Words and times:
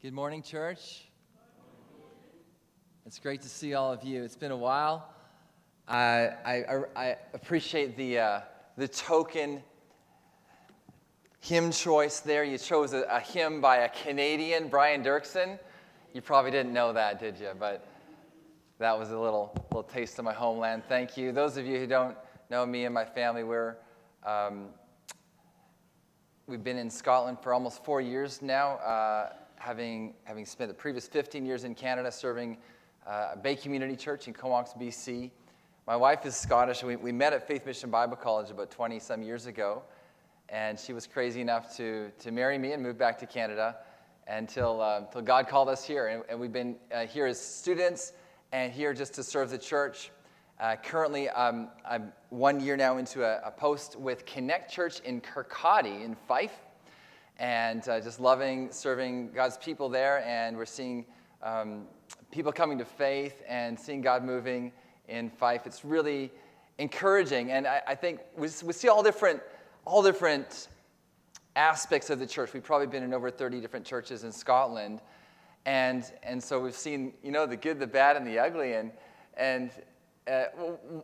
Good 0.00 0.12
morning, 0.12 0.44
church. 0.44 1.08
It's 3.04 3.18
great 3.18 3.42
to 3.42 3.48
see 3.48 3.74
all 3.74 3.92
of 3.92 4.04
you. 4.04 4.22
It's 4.22 4.36
been 4.36 4.52
a 4.52 4.56
while. 4.56 5.12
I, 5.88 6.30
I, 6.44 6.84
I 6.94 7.16
appreciate 7.34 7.96
the, 7.96 8.20
uh, 8.20 8.40
the 8.76 8.86
token 8.86 9.60
hymn 11.40 11.72
choice 11.72 12.20
there. 12.20 12.44
You 12.44 12.58
chose 12.58 12.92
a, 12.92 13.08
a, 13.10 13.18
hymn 13.18 13.60
by 13.60 13.78
a 13.78 13.88
Canadian, 13.88 14.68
Brian 14.68 15.02
Doerksen. 15.02 15.58
You 16.14 16.20
probably 16.20 16.52
didn't 16.52 16.72
know 16.72 16.92
that, 16.92 17.18
did 17.18 17.36
you? 17.36 17.50
But 17.58 17.84
that 18.78 18.96
was 18.96 19.10
a 19.10 19.18
little, 19.18 19.50
little 19.72 19.82
taste 19.82 20.16
of 20.20 20.24
my 20.24 20.32
homeland. 20.32 20.84
Thank 20.88 21.16
you. 21.16 21.32
Those 21.32 21.56
of 21.56 21.66
you 21.66 21.76
who 21.76 21.88
don't 21.88 22.16
know 22.50 22.64
me 22.64 22.84
and 22.84 22.94
my 22.94 23.04
family, 23.04 23.42
we're, 23.42 23.74
um, 24.24 24.66
we've 26.46 26.62
been 26.62 26.78
in 26.78 26.88
Scotland 26.88 27.38
for 27.42 27.52
almost 27.52 27.84
four 27.84 28.00
years 28.00 28.42
now. 28.42 28.76
Uh, 28.76 29.32
having, 29.58 30.14
having 30.24 30.44
spent 30.44 30.68
the 30.68 30.74
previous 30.74 31.08
15 31.08 31.44
years 31.44 31.64
in 31.64 31.74
Canada 31.74 32.10
serving 32.10 32.58
uh, 33.06 33.36
Bay 33.36 33.56
Community 33.56 33.96
Church 33.96 34.28
in 34.28 34.34
Comox, 34.34 34.72
BC. 34.72 35.30
My 35.86 35.96
wife 35.96 36.26
is 36.26 36.36
Scottish. 36.36 36.82
We, 36.82 36.96
we 36.96 37.12
met 37.12 37.32
at 37.32 37.46
Faith 37.46 37.66
Mission 37.66 37.90
Bible 37.90 38.16
College 38.16 38.50
about 38.50 38.70
20 38.70 38.98
some 38.98 39.22
years 39.22 39.46
ago, 39.46 39.82
and 40.48 40.78
she 40.78 40.92
was 40.92 41.06
crazy 41.06 41.40
enough 41.40 41.76
to, 41.76 42.10
to 42.20 42.30
marry 42.30 42.58
me 42.58 42.72
and 42.72 42.82
move 42.82 42.98
back 42.98 43.18
to 43.18 43.26
Canada 43.26 43.76
until, 44.26 44.80
uh, 44.80 44.98
until 44.98 45.22
God 45.22 45.48
called 45.48 45.68
us 45.68 45.84
here. 45.84 46.08
And, 46.08 46.22
and 46.28 46.38
we've 46.38 46.52
been 46.52 46.76
uh, 46.92 47.06
here 47.06 47.26
as 47.26 47.40
students 47.40 48.12
and 48.52 48.72
here 48.72 48.92
just 48.92 49.14
to 49.14 49.22
serve 49.22 49.50
the 49.50 49.58
church. 49.58 50.10
Uh, 50.60 50.76
currently, 50.76 51.28
um, 51.30 51.68
I'm 51.88 52.12
one 52.30 52.60
year 52.60 52.76
now 52.76 52.98
into 52.98 53.24
a, 53.24 53.40
a, 53.46 53.50
post 53.50 53.96
with 53.96 54.26
Connect 54.26 54.70
Church 54.70 54.98
in 55.00 55.20
Kirkcaldy 55.20 56.04
in 56.04 56.16
Fife 56.26 56.58
and 57.38 57.88
uh, 57.88 58.00
just 58.00 58.20
loving 58.20 58.70
serving 58.72 59.30
God's 59.32 59.56
people 59.56 59.88
there. 59.88 60.24
And 60.26 60.56
we're 60.56 60.66
seeing 60.66 61.06
um, 61.42 61.86
people 62.30 62.52
coming 62.52 62.78
to 62.78 62.84
faith 62.84 63.42
and 63.48 63.78
seeing 63.78 64.00
God 64.00 64.24
moving 64.24 64.72
in 65.08 65.30
Fife. 65.30 65.66
It's 65.66 65.84
really 65.84 66.30
encouraging. 66.78 67.52
And 67.52 67.66
I, 67.66 67.82
I 67.88 67.94
think 67.94 68.20
we, 68.36 68.48
we 68.64 68.72
see 68.72 68.88
all 68.88 69.02
different, 69.02 69.40
all 69.84 70.02
different 70.02 70.68
aspects 71.56 72.10
of 72.10 72.18
the 72.18 72.26
church. 72.26 72.52
We've 72.52 72.62
probably 72.62 72.86
been 72.86 73.02
in 73.02 73.14
over 73.14 73.30
30 73.30 73.60
different 73.60 73.84
churches 73.84 74.24
in 74.24 74.32
Scotland. 74.32 75.00
And, 75.66 76.04
and 76.22 76.42
so 76.42 76.60
we've 76.60 76.74
seen, 76.74 77.12
you 77.22 77.32
know, 77.32 77.46
the 77.46 77.56
good, 77.56 77.78
the 77.78 77.86
bad, 77.86 78.16
and 78.16 78.26
the 78.26 78.38
ugly. 78.38 78.74
And, 78.74 78.92
and 79.36 79.70
uh, 80.26 80.44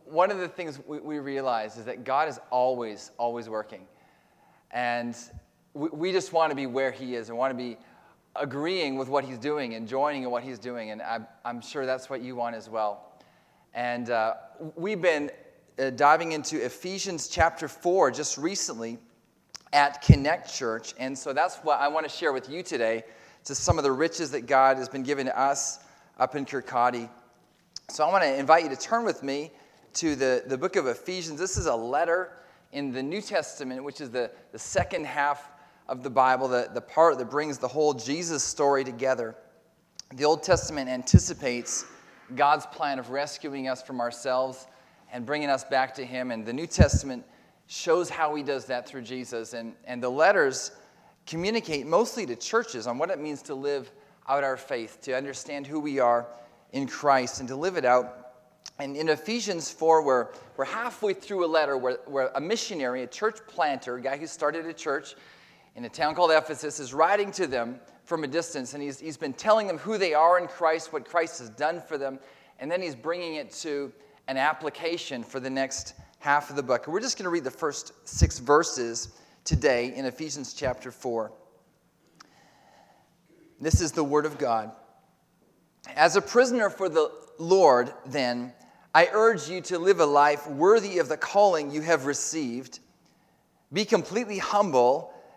one 0.05 0.31
of 0.31 0.37
the 0.37 0.47
things 0.47 0.79
we, 0.87 0.99
we 0.99 1.19
realize 1.19 1.77
is 1.77 1.85
that 1.85 2.03
God 2.03 2.29
is 2.29 2.39
always, 2.51 3.11
always 3.17 3.49
working. 3.49 3.85
And 4.71 5.15
we 5.75 6.13
just 6.13 6.31
want 6.31 6.51
to 6.51 6.55
be 6.55 6.67
where 6.67 6.91
he 6.91 7.15
is 7.15 7.27
and 7.29 7.37
want 7.37 7.51
to 7.51 7.57
be 7.57 7.77
agreeing 8.37 8.97
with 8.97 9.09
what 9.09 9.25
he's 9.25 9.37
doing 9.37 9.75
and 9.75 9.87
joining 9.87 10.23
in 10.23 10.31
what 10.31 10.41
he's 10.41 10.57
doing. 10.57 10.91
And 10.91 11.01
I'm, 11.01 11.27
I'm 11.43 11.61
sure 11.61 11.85
that's 11.85 12.09
what 12.09 12.21
you 12.21 12.35
want 12.35 12.55
as 12.55 12.69
well. 12.69 13.11
And 13.73 14.09
uh, 14.09 14.35
we've 14.75 15.01
been 15.01 15.29
uh, 15.77 15.89
diving 15.89 16.31
into 16.31 16.63
Ephesians 16.63 17.27
chapter 17.27 17.67
4 17.67 18.11
just 18.11 18.37
recently 18.37 18.97
at 19.73 20.01
Connect 20.01 20.53
Church. 20.53 20.93
And 20.97 21.17
so 21.17 21.33
that's 21.33 21.57
what 21.57 21.81
I 21.81 21.89
want 21.89 22.05
to 22.05 22.09
share 22.09 22.31
with 22.31 22.49
you 22.49 22.63
today 22.63 23.03
to 23.43 23.53
some 23.53 23.77
of 23.77 23.83
the 23.83 23.91
riches 23.91 24.31
that 24.31 24.47
God 24.47 24.77
has 24.77 24.87
been 24.87 25.03
giving 25.03 25.25
to 25.25 25.37
us 25.37 25.79
up 26.17 26.35
in 26.35 26.45
Kirkcaldy. 26.45 27.09
So 27.89 28.05
I 28.05 28.11
want 28.11 28.23
to 28.23 28.33
invite 28.33 28.63
you 28.63 28.69
to 28.69 28.77
turn 28.77 29.03
with 29.03 29.23
me 29.23 29.51
to 29.95 30.15
the, 30.15 30.43
the 30.47 30.57
book 30.57 30.77
of 30.77 30.87
Ephesians. 30.87 31.37
This 31.37 31.57
is 31.57 31.65
a 31.65 31.75
letter 31.75 32.31
in 32.71 32.93
the 32.93 33.03
New 33.03 33.21
Testament, 33.21 33.83
which 33.83 33.99
is 33.99 34.09
the, 34.09 34.31
the 34.53 34.59
second 34.59 35.05
half 35.05 35.49
of 35.87 36.03
the 36.03 36.09
Bible, 36.09 36.47
the, 36.47 36.69
the 36.73 36.81
part 36.81 37.17
that 37.17 37.29
brings 37.29 37.57
the 37.57 37.67
whole 37.67 37.93
Jesus 37.93 38.43
story 38.43 38.83
together. 38.83 39.35
The 40.13 40.25
Old 40.25 40.43
Testament 40.43 40.89
anticipates 40.89 41.85
God's 42.35 42.65
plan 42.65 42.99
of 42.99 43.11
rescuing 43.11 43.67
us 43.67 43.83
from 43.83 44.01
ourselves 44.01 44.67
and 45.11 45.25
bringing 45.25 45.49
us 45.49 45.63
back 45.63 45.93
to 45.95 46.05
Him. 46.05 46.31
And 46.31 46.45
the 46.45 46.53
New 46.53 46.67
Testament 46.67 47.23
shows 47.67 48.09
how 48.09 48.33
He 48.35 48.43
does 48.43 48.65
that 48.65 48.87
through 48.87 49.03
Jesus. 49.03 49.53
And, 49.53 49.73
and 49.85 50.01
the 50.01 50.09
letters 50.09 50.71
communicate 51.25 51.85
mostly 51.85 52.25
to 52.25 52.35
churches 52.35 52.87
on 52.87 52.97
what 52.97 53.09
it 53.09 53.19
means 53.19 53.41
to 53.43 53.55
live 53.55 53.91
out 54.27 54.43
our 54.43 54.57
faith, 54.57 54.99
to 55.01 55.15
understand 55.15 55.67
who 55.67 55.79
we 55.79 55.99
are 55.99 56.27
in 56.71 56.87
Christ, 56.87 57.39
and 57.39 57.49
to 57.49 57.55
live 57.55 57.77
it 57.77 57.85
out. 57.85 58.21
And 58.79 58.97
in 58.97 59.09
Ephesians 59.09 59.71
4, 59.71 60.03
we're, 60.03 60.27
we're 60.57 60.65
halfway 60.65 61.13
through 61.13 61.45
a 61.45 61.47
letter 61.47 61.77
where, 61.77 61.99
where 62.05 62.31
a 62.35 62.41
missionary, 62.41 63.03
a 63.03 63.07
church 63.07 63.37
planter, 63.47 63.95
a 63.95 64.01
guy 64.01 64.17
who 64.17 64.27
started 64.27 64.65
a 64.65 64.73
church, 64.73 65.15
in 65.75 65.83
a 65.83 65.89
town 65.89 66.15
called 66.15 66.31
Ephesus 66.31 66.79
is 66.79 66.93
writing 66.93 67.31
to 67.33 67.47
them 67.47 67.79
from 68.05 68.23
a 68.23 68.27
distance, 68.27 68.73
and 68.73 68.81
he's, 68.81 68.99
he's 68.99 69.17
been 69.17 69.33
telling 69.33 69.67
them 69.67 69.77
who 69.77 69.97
they 69.97 70.13
are 70.13 70.39
in 70.39 70.47
Christ, 70.47 70.93
what 70.93 71.05
Christ 71.05 71.39
has 71.39 71.49
done 71.49 71.81
for 71.81 71.97
them, 71.97 72.19
and 72.59 72.71
then 72.71 72.81
he's 72.81 72.95
bringing 72.95 73.35
it 73.35 73.51
to 73.51 73.91
an 74.27 74.37
application 74.37 75.23
for 75.23 75.39
the 75.39 75.49
next 75.49 75.93
half 76.19 76.49
of 76.49 76.55
the 76.55 76.63
book. 76.63 76.85
And 76.85 76.93
we're 76.93 77.01
just 77.01 77.17
going 77.17 77.25
to 77.25 77.29
read 77.29 77.43
the 77.43 77.51
first 77.51 77.91
six 78.07 78.39
verses 78.39 79.19
today 79.43 79.93
in 79.95 80.05
Ephesians 80.05 80.53
chapter 80.53 80.91
4. 80.91 81.31
This 83.59 83.81
is 83.81 83.91
the 83.91 84.03
Word 84.03 84.25
of 84.25 84.37
God. 84.37 84.71
As 85.95 86.15
a 86.15 86.21
prisoner 86.21 86.69
for 86.69 86.89
the 86.89 87.11
Lord, 87.37 87.93
then, 88.05 88.53
I 88.93 89.09
urge 89.11 89.49
you 89.49 89.59
to 89.61 89.77
live 89.77 89.99
a 89.99 90.05
life 90.05 90.47
worthy 90.47 90.99
of 90.99 91.09
the 91.09 91.17
calling 91.17 91.69
you 91.69 91.81
have 91.81 92.05
received. 92.05 92.79
Be 93.73 93.83
completely 93.83 94.37
humble 94.37 95.13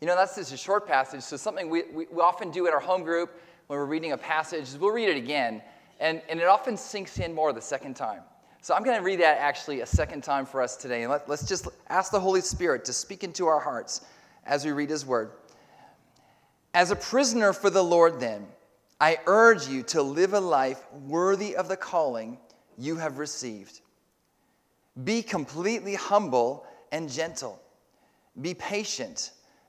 You 0.00 0.06
know, 0.06 0.16
that's 0.16 0.36
just 0.36 0.52
a 0.54 0.56
short 0.56 0.86
passage, 0.86 1.20
so 1.20 1.36
something 1.36 1.68
we, 1.68 1.82
we, 1.92 2.06
we 2.10 2.22
often 2.22 2.50
do 2.50 2.66
at 2.66 2.72
our 2.72 2.80
home 2.80 3.02
group 3.02 3.38
when 3.66 3.78
we're 3.78 3.84
reading 3.84 4.12
a 4.12 4.16
passage 4.16 4.62
is 4.62 4.78
we'll 4.78 4.92
read 4.92 5.10
it 5.10 5.16
again, 5.18 5.60
and, 5.98 6.22
and 6.30 6.40
it 6.40 6.46
often 6.46 6.78
sinks 6.78 7.18
in 7.18 7.34
more 7.34 7.52
the 7.52 7.60
second 7.60 7.96
time. 7.96 8.22
So 8.62 8.74
I'm 8.74 8.82
going 8.82 8.96
to 8.96 9.04
read 9.04 9.20
that 9.20 9.36
actually 9.38 9.82
a 9.82 9.86
second 9.86 10.24
time 10.24 10.46
for 10.46 10.62
us 10.62 10.76
today, 10.76 11.02
and 11.02 11.10
let, 11.10 11.28
let's 11.28 11.46
just 11.46 11.68
ask 11.90 12.10
the 12.12 12.20
Holy 12.20 12.40
Spirit 12.40 12.86
to 12.86 12.94
speak 12.94 13.24
into 13.24 13.46
our 13.46 13.60
hearts 13.60 14.00
as 14.46 14.64
we 14.64 14.72
read 14.72 14.88
His 14.88 15.04
Word. 15.04 15.32
As 16.72 16.90
a 16.90 16.96
prisoner 16.96 17.52
for 17.52 17.68
the 17.68 17.84
Lord, 17.84 18.20
then, 18.20 18.46
I 19.02 19.18
urge 19.26 19.68
you 19.68 19.82
to 19.84 20.02
live 20.02 20.32
a 20.32 20.40
life 20.40 20.82
worthy 20.92 21.56
of 21.56 21.68
the 21.68 21.76
calling 21.76 22.38
you 22.78 22.96
have 22.96 23.18
received. 23.18 23.80
Be 25.04 25.22
completely 25.22 25.94
humble 25.94 26.66
and 26.90 27.10
gentle. 27.10 27.60
Be 28.40 28.54
patient 28.54 29.32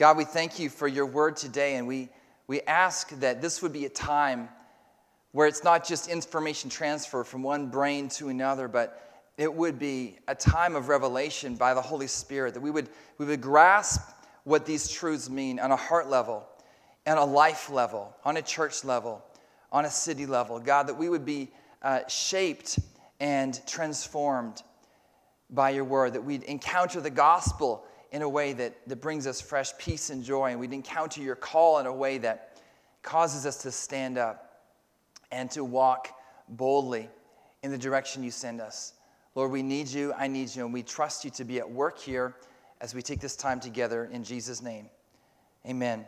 God, 0.00 0.16
we 0.16 0.24
thank 0.24 0.58
you 0.58 0.70
for 0.70 0.88
your 0.88 1.04
word 1.04 1.36
today, 1.36 1.76
and 1.76 1.86
we, 1.86 2.08
we 2.46 2.62
ask 2.62 3.10
that 3.20 3.42
this 3.42 3.60
would 3.60 3.74
be 3.74 3.84
a 3.84 3.90
time 3.90 4.48
where 5.32 5.46
it's 5.46 5.62
not 5.62 5.86
just 5.86 6.08
information 6.08 6.70
transfer 6.70 7.22
from 7.22 7.42
one 7.42 7.66
brain 7.66 8.08
to 8.08 8.30
another, 8.30 8.66
but 8.66 9.26
it 9.36 9.52
would 9.52 9.78
be 9.78 10.16
a 10.26 10.34
time 10.34 10.74
of 10.74 10.88
revelation 10.88 11.54
by 11.54 11.74
the 11.74 11.82
Holy 11.82 12.06
Spirit, 12.06 12.54
that 12.54 12.62
we 12.62 12.70
would, 12.70 12.88
we 13.18 13.26
would 13.26 13.42
grasp 13.42 14.00
what 14.44 14.64
these 14.64 14.90
truths 14.90 15.28
mean 15.28 15.60
on 15.60 15.70
a 15.70 15.76
heart 15.76 16.08
level, 16.08 16.48
on 17.06 17.18
a 17.18 17.24
life 17.26 17.68
level, 17.68 18.16
on 18.24 18.38
a 18.38 18.42
church 18.42 18.86
level, 18.86 19.22
on 19.70 19.84
a 19.84 19.90
city 19.90 20.24
level. 20.24 20.58
God, 20.58 20.86
that 20.86 20.96
we 20.96 21.10
would 21.10 21.26
be 21.26 21.50
uh, 21.82 22.08
shaped 22.08 22.78
and 23.20 23.60
transformed 23.66 24.62
by 25.50 25.68
your 25.68 25.84
word, 25.84 26.14
that 26.14 26.24
we'd 26.24 26.44
encounter 26.44 27.02
the 27.02 27.10
gospel 27.10 27.84
in 28.12 28.22
a 28.22 28.28
way 28.28 28.52
that, 28.52 28.76
that 28.88 29.00
brings 29.00 29.26
us 29.26 29.40
fresh 29.40 29.76
peace 29.78 30.10
and 30.10 30.24
joy, 30.24 30.50
and 30.50 30.60
we'd 30.60 30.72
encounter 30.72 31.20
your 31.20 31.36
call 31.36 31.78
in 31.78 31.86
a 31.86 31.92
way 31.92 32.18
that 32.18 32.58
causes 33.02 33.46
us 33.46 33.62
to 33.62 33.70
stand 33.70 34.18
up 34.18 34.62
and 35.30 35.50
to 35.52 35.64
walk 35.64 36.08
boldly 36.48 37.08
in 37.62 37.70
the 37.70 37.78
direction 37.78 38.22
you 38.22 38.30
send 38.30 38.60
us. 38.60 38.94
Lord, 39.34 39.52
we 39.52 39.62
need 39.62 39.88
you. 39.88 40.12
I 40.14 40.26
need 40.26 40.54
you. 40.54 40.64
And 40.64 40.74
we 40.74 40.82
trust 40.82 41.24
you 41.24 41.30
to 41.32 41.44
be 41.44 41.58
at 41.58 41.70
work 41.70 41.98
here 41.98 42.34
as 42.80 42.94
we 42.94 43.02
take 43.02 43.20
this 43.20 43.36
time 43.36 43.60
together 43.60 44.08
in 44.12 44.24
Jesus' 44.24 44.60
name. 44.62 44.88
Amen. 45.66 46.04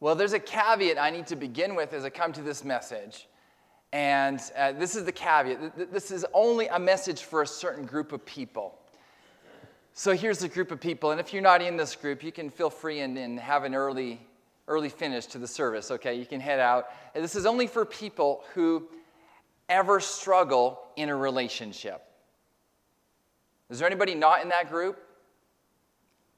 Well, 0.00 0.14
there's 0.14 0.34
a 0.34 0.38
caveat 0.38 0.98
I 0.98 1.10
need 1.10 1.26
to 1.28 1.36
begin 1.36 1.74
with 1.74 1.92
as 1.94 2.04
I 2.04 2.10
come 2.10 2.32
to 2.32 2.42
this 2.42 2.64
message. 2.64 3.26
And 3.92 4.40
uh, 4.56 4.72
this 4.72 4.96
is 4.96 5.04
the 5.04 5.12
caveat 5.12 5.92
this 5.92 6.10
is 6.10 6.26
only 6.34 6.66
a 6.66 6.78
message 6.78 7.22
for 7.22 7.42
a 7.42 7.46
certain 7.46 7.86
group 7.86 8.12
of 8.12 8.26
people. 8.26 8.78
So 9.96 10.12
here's 10.12 10.42
a 10.42 10.48
group 10.48 10.72
of 10.72 10.80
people. 10.80 11.12
And 11.12 11.20
if 11.20 11.32
you're 11.32 11.40
not 11.40 11.62
in 11.62 11.76
this 11.76 11.94
group, 11.94 12.24
you 12.24 12.32
can 12.32 12.50
feel 12.50 12.68
free 12.68 12.98
and, 12.98 13.16
and 13.16 13.38
have 13.38 13.62
an 13.62 13.76
early, 13.76 14.20
early 14.66 14.88
finish 14.88 15.26
to 15.26 15.38
the 15.38 15.46
service, 15.46 15.92
okay? 15.92 16.14
You 16.14 16.26
can 16.26 16.40
head 16.40 16.58
out. 16.58 16.88
And 17.14 17.22
this 17.22 17.36
is 17.36 17.46
only 17.46 17.68
for 17.68 17.84
people 17.84 18.42
who 18.54 18.88
ever 19.68 20.00
struggle 20.00 20.80
in 20.96 21.10
a 21.10 21.16
relationship. 21.16 22.02
Is 23.70 23.78
there 23.78 23.86
anybody 23.86 24.16
not 24.16 24.42
in 24.42 24.48
that 24.48 24.68
group? 24.68 25.00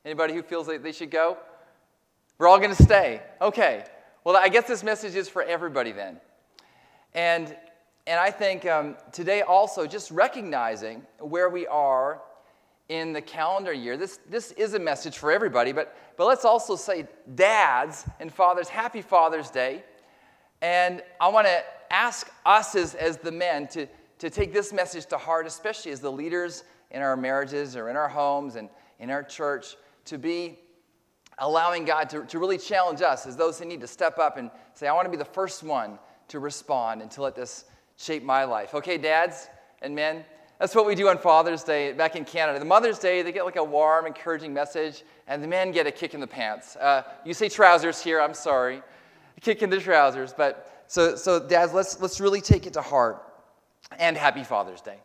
Anybody 0.05 0.35
who 0.35 0.43
feels 0.43 0.69
like 0.69 0.82
they 0.82 0.93
should 0.93 1.11
go? 1.11 1.38
We're 2.37 2.49
all 2.49 2.58
going 2.58 2.76
to 2.76 2.82
stay. 2.82 3.23
Okay. 3.41 3.85
Well, 4.23 4.37
I 4.37 4.50
guess 4.50 4.69
this 4.69 4.85
message 4.85 5.14
is 5.14 5.31
for 5.31 5.43
everybody 5.43 5.93
then. 5.93 6.20
And, 7.14 7.56
and 8.06 8.20
I 8.20 8.31
think 8.31 8.67
um, 8.67 8.97
today 9.12 9.41
also 9.41 9.87
just 9.87 10.11
recognizing 10.11 11.06
where 11.20 11.49
we 11.49 11.67
are 11.67 12.20
in 12.88 13.12
the 13.12 13.21
calendar 13.21 13.73
year. 13.73 13.97
This, 13.97 14.21
this 14.29 14.53
is 14.53 14.75
a 14.75 14.79
message 14.79 15.19
for 15.19 15.33
everybody, 15.33 15.73
but, 15.73 15.97
but 16.17 16.27
let's 16.27 16.44
also 16.44 16.77
say 16.77 17.06
dads 17.35 18.05
and 18.21 18.33
fathers, 18.33 18.69
happy 18.69 19.03
Father's 19.03 19.50
Day. 19.50 19.85
And 20.62 21.03
I 21.21 21.29
want 21.29 21.47
to 21.47 21.62
ask 21.91 22.31
us 22.44 22.75
as, 22.75 22.94
as 22.94 23.19
the 23.19 23.33
men 23.33 23.67
to, 23.69 23.87
to 24.19 24.31
take 24.31 24.53
this 24.53 24.73
message 24.73 25.06
to 25.06 25.19
heart, 25.19 25.47
especially 25.47 25.93
as 25.93 26.00
the 26.00 26.12
leaders 26.12 26.65
in 26.91 27.03
our 27.03 27.17
marriages 27.17 27.77
or 27.77 27.88
in 27.88 27.97
our 27.97 28.09
homes 28.09 28.56
and 28.56 28.69
in 28.99 29.11
our 29.11 29.23
church, 29.23 29.77
to 30.06 30.19
be 30.19 30.59
allowing 31.39 31.85
God 31.85 32.09
to, 32.11 32.25
to 32.25 32.39
really 32.39 32.56
challenge 32.56 33.03
us 33.03 33.27
as 33.27 33.37
those 33.37 33.59
who 33.59 33.67
need 33.67 33.81
to 33.81 33.87
step 33.87 34.19
up 34.19 34.39
and 34.39 34.50
say, 34.75 34.87
I 34.87 34.93
want 34.93 35.06
to 35.06 35.11
be 35.11 35.17
the 35.17 35.25
first 35.25 35.62
one 35.62 35.99
to 36.29 36.39
respond 36.39 37.03
and 37.03 37.11
to 37.12 37.23
let 37.23 37.35
this 37.35 37.65
shape 37.97 38.23
my 38.23 38.44
life. 38.44 38.75
Okay, 38.75 38.97
dads 38.97 39.49
and 39.82 39.94
men, 39.94 40.25
that's 40.58 40.75
what 40.75 40.87
we 40.87 40.94
do 40.94 41.08
on 41.08 41.19
Father's 41.19 41.62
Day 41.62 41.93
back 41.93 42.17
in 42.17 42.25
Canada. 42.25 42.58
The 42.58 42.64
Mother's 42.64 42.99
Day, 42.99 43.23
they 43.23 43.32
get 43.32 43.44
like 43.44 43.56
a 43.56 43.64
warm, 43.64 44.06
encouraging 44.06 44.55
message, 44.55 45.03
and 45.26 45.43
the 45.43 45.49
men 45.49 45.70
get 45.70 45.87
a 45.87 45.91
kick 45.91 46.14
in 46.14 46.20
the 46.20 46.26
pants. 46.26 46.76
Uh, 46.76 47.03
you 47.25 47.35
say 47.35 47.49
trousers 47.49 48.03
here, 48.03 48.20
I'm 48.20 48.35
sorry. 48.35 48.82
A 49.37 49.41
kick 49.41 49.62
in 49.62 49.69
the 49.69 49.81
trousers. 49.81 50.32
But 50.32 50.85
so, 50.87 51.14
so 51.14 51.38
dads, 51.38 51.75
let's, 51.75 52.00
let's 52.00 52.20
really 52.20 52.41
take 52.41 52.67
it 52.67 52.73
to 52.73 52.81
heart. 52.81 53.23
And 53.99 54.17
happy 54.17 54.44
Father's 54.44 54.81
Day. 54.81 54.97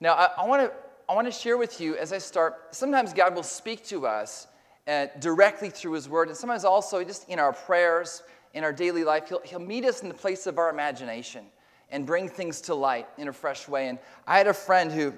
Now, 0.00 0.14
I, 0.14 0.28
I 0.38 0.46
want 0.46 0.62
to 0.62 0.72
I 1.08 1.14
want 1.14 1.28
to 1.28 1.32
share 1.32 1.56
with 1.56 1.80
you 1.80 1.96
as 1.96 2.12
I 2.12 2.18
start. 2.18 2.74
Sometimes 2.74 3.12
God 3.12 3.36
will 3.36 3.44
speak 3.44 3.84
to 3.86 4.08
us 4.08 4.48
uh, 4.88 5.06
directly 5.20 5.70
through 5.70 5.92
His 5.92 6.08
Word, 6.08 6.28
and 6.28 6.36
sometimes 6.36 6.64
also 6.64 7.04
just 7.04 7.28
in 7.28 7.38
our 7.38 7.52
prayers, 7.52 8.24
in 8.54 8.64
our 8.64 8.72
daily 8.72 9.04
life. 9.04 9.28
He'll, 9.28 9.40
he'll 9.44 9.60
meet 9.60 9.84
us 9.84 10.02
in 10.02 10.08
the 10.08 10.14
place 10.14 10.48
of 10.48 10.58
our 10.58 10.68
imagination 10.68 11.46
and 11.90 12.06
bring 12.06 12.28
things 12.28 12.60
to 12.62 12.74
light 12.74 13.06
in 13.18 13.28
a 13.28 13.32
fresh 13.32 13.68
way. 13.68 13.88
And 13.88 13.98
I 14.26 14.38
had 14.38 14.46
a 14.46 14.54
friend 14.54 14.90
who, 14.90 15.12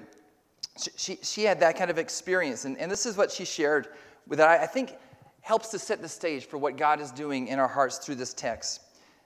she, 0.95 1.17
she 1.21 1.43
had 1.43 1.59
that 1.59 1.77
kind 1.77 1.89
of 1.89 1.97
experience. 1.97 2.65
And, 2.65 2.77
and 2.77 2.91
this 2.91 3.05
is 3.05 3.17
what 3.17 3.31
she 3.31 3.45
shared 3.45 3.87
that 4.27 4.47
I, 4.47 4.63
I 4.63 4.67
think 4.67 4.95
helps 5.41 5.69
to 5.69 5.79
set 5.79 6.01
the 6.01 6.09
stage 6.09 6.45
for 6.45 6.57
what 6.57 6.77
God 6.77 6.99
is 6.99 7.11
doing 7.11 7.47
in 7.47 7.59
our 7.59 7.67
hearts 7.67 7.97
through 7.97 8.15
this 8.15 8.33
text. 8.33 8.81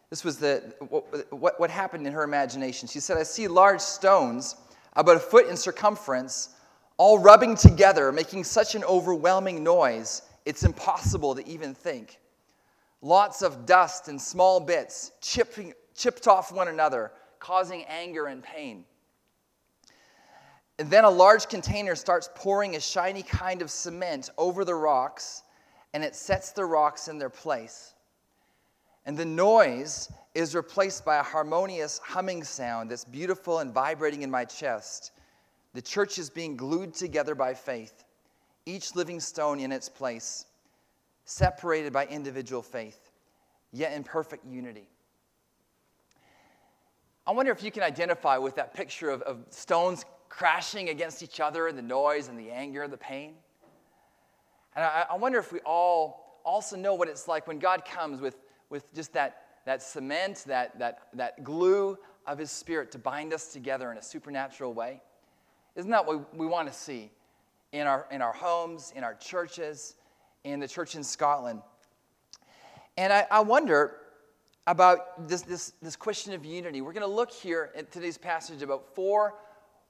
This 0.10 0.24
was 0.24 0.38
the, 0.38 0.74
what, 0.90 1.34
what, 1.34 1.60
what 1.60 1.70
happened 1.70 2.06
in 2.06 2.14
her 2.14 2.24
imagination. 2.24 2.88
She 2.88 3.00
said, 3.00 3.18
I 3.18 3.24
see 3.24 3.48
large 3.48 3.82
stones 3.82 4.56
about 4.96 5.18
a 5.18 5.20
foot 5.20 5.48
in 5.48 5.58
circumference, 5.58 6.50
all 6.98 7.18
rubbing 7.18 7.56
together, 7.56 8.12
making 8.12 8.44
such 8.44 8.76
an 8.76 8.84
overwhelming 8.84 9.64
noise, 9.64 10.22
it's 10.46 10.64
impossible 10.64 11.36
to 11.36 11.48
even 11.48 11.74
think. 11.74 12.20
Lots 13.02 13.42
of 13.42 13.66
dust 13.66 14.08
and 14.08 14.22
small 14.22 14.60
bits 14.60 15.12
chipping, 15.20 15.74
chipped 15.96 16.28
off 16.28 16.52
one 16.52 16.68
another, 16.68 17.12
causing 17.44 17.84
anger 17.90 18.28
and 18.28 18.42
pain. 18.42 18.86
And 20.80 20.90
then 20.90 21.04
a 21.04 21.10
large 21.10 21.50
container 21.50 21.94
starts 21.94 22.30
pouring 22.36 22.78
a 22.78 22.80
shiny 22.80 23.22
kind 23.22 23.62
of 23.62 23.70
cement 23.70 24.30
over 24.38 24.64
the 24.64 24.74
rocks, 24.74 25.44
and 25.94 26.06
it 26.06 26.16
sets 26.16 26.52
the 26.52 26.64
rocks 26.64 27.10
in 27.10 27.18
their 27.18 27.30
place. 27.30 27.96
And 29.06 29.18
the 29.18 29.26
noise 29.26 30.10
is 30.34 30.56
replaced 30.56 31.04
by 31.04 31.18
a 31.18 31.24
harmonious 31.24 32.00
humming 32.00 32.46
sound 32.46 32.90
that's 32.90 33.04
beautiful 33.04 33.60
and 33.60 33.74
vibrating 33.74 34.22
in 34.22 34.32
my 34.32 34.46
chest. 34.46 35.12
The 35.74 35.82
church 35.82 36.18
is 36.18 36.30
being 36.30 36.56
glued 36.56 36.94
together 36.94 37.36
by 37.36 37.56
faith, 37.56 38.06
each 38.66 38.96
living 38.96 39.20
stone 39.20 39.60
in 39.60 39.74
its 39.74 39.90
place, 39.90 40.46
separated 41.26 41.92
by 41.92 42.06
individual 42.06 42.62
faith, 42.62 43.12
yet 43.74 43.92
in 43.92 44.06
perfect 44.06 44.46
unity. 44.46 44.88
I 47.26 47.32
wonder 47.32 47.52
if 47.52 47.64
you 47.64 47.72
can 47.72 47.84
identify 47.84 48.38
with 48.38 48.56
that 48.56 48.74
picture 48.74 49.10
of, 49.10 49.22
of 49.22 49.46
stones 49.50 50.04
crashing 50.28 50.90
against 50.90 51.24
each 51.24 51.40
other 51.40 51.68
and 51.68 51.78
the 51.78 51.84
noise 51.84 52.28
and 52.28 52.38
the 52.38 52.50
anger, 52.50 52.84
and 52.84 52.92
the 52.92 52.98
pain. 52.98 53.36
And 54.76 54.84
I, 54.84 55.06
I 55.12 55.18
wonder 55.18 55.40
if 55.40 55.54
we 55.54 55.60
all 55.60 56.42
also 56.44 56.76
know 56.76 56.96
what 56.96 57.08
it's 57.08 57.28
like 57.28 57.48
when 57.48 57.60
God 57.60 57.86
comes 57.86 58.20
with, 58.20 58.36
with 58.70 58.94
just 58.94 59.14
that, 59.14 59.46
that 59.66 59.82
cement, 59.82 60.44
that, 60.48 60.78
that, 60.80 61.08
that 61.14 61.44
glue 61.44 61.98
of 62.28 62.38
His 62.38 62.52
Spirit 62.52 62.92
to 62.92 62.98
bind 62.98 63.34
us 63.34 63.54
together 63.54 63.92
in 63.92 63.98
a 63.98 64.02
supernatural 64.02 64.74
way. 64.74 65.02
Isn't 65.76 65.92
that 65.92 66.06
what 66.06 66.36
we 66.36 66.46
want 66.46 66.68
to 66.68 66.74
see 66.74 67.12
in 67.72 67.88
our, 67.88 68.06
in 68.12 68.22
our 68.22 68.34
homes, 68.34 68.92
in 68.96 69.04
our 69.04 69.16
churches, 69.16 69.96
in 70.44 70.60
the 70.60 70.68
church 70.68 70.96
in 70.96 71.04
Scotland? 71.04 71.62
And 72.98 73.14
I, 73.14 73.28
I 73.32 73.40
wonder 73.40 73.98
about 74.68 75.28
this, 75.28 75.42
this, 75.42 75.74
this 75.82 75.96
question 75.96 76.34
of 76.34 76.46
unity. 76.46 76.82
We're 76.82 76.94
going 76.94 77.08
to 77.08 77.14
look 77.14 77.32
here 77.32 77.72
in 77.76 77.86
today's 77.88 78.18
passage 78.18 78.62
about 78.62 78.96
four 78.96 79.36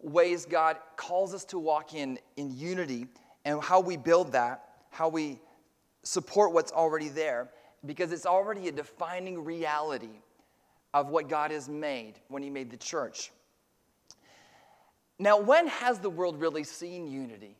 ways 0.01 0.45
God 0.45 0.77
calls 0.95 1.33
us 1.33 1.45
to 1.45 1.59
walk 1.59 1.93
in, 1.93 2.19
in 2.37 2.57
unity 2.57 3.07
and 3.45 3.61
how 3.61 3.79
we 3.79 3.97
build 3.97 4.31
that, 4.31 4.63
how 4.89 5.09
we 5.09 5.39
support 6.03 6.53
what's 6.53 6.71
already 6.71 7.09
there, 7.09 7.49
because 7.85 8.11
it's 8.11 8.25
already 8.25 8.67
a 8.67 8.71
defining 8.71 9.43
reality 9.43 10.21
of 10.93 11.09
what 11.09 11.29
God 11.29 11.51
has 11.51 11.69
made 11.69 12.13
when 12.27 12.43
He 12.43 12.49
made 12.49 12.69
the 12.69 12.77
church. 12.77 13.31
Now, 15.19 15.39
when 15.39 15.67
has 15.67 15.99
the 15.99 16.09
world 16.09 16.39
really 16.39 16.63
seen 16.63 17.09
unity? 17.09 17.55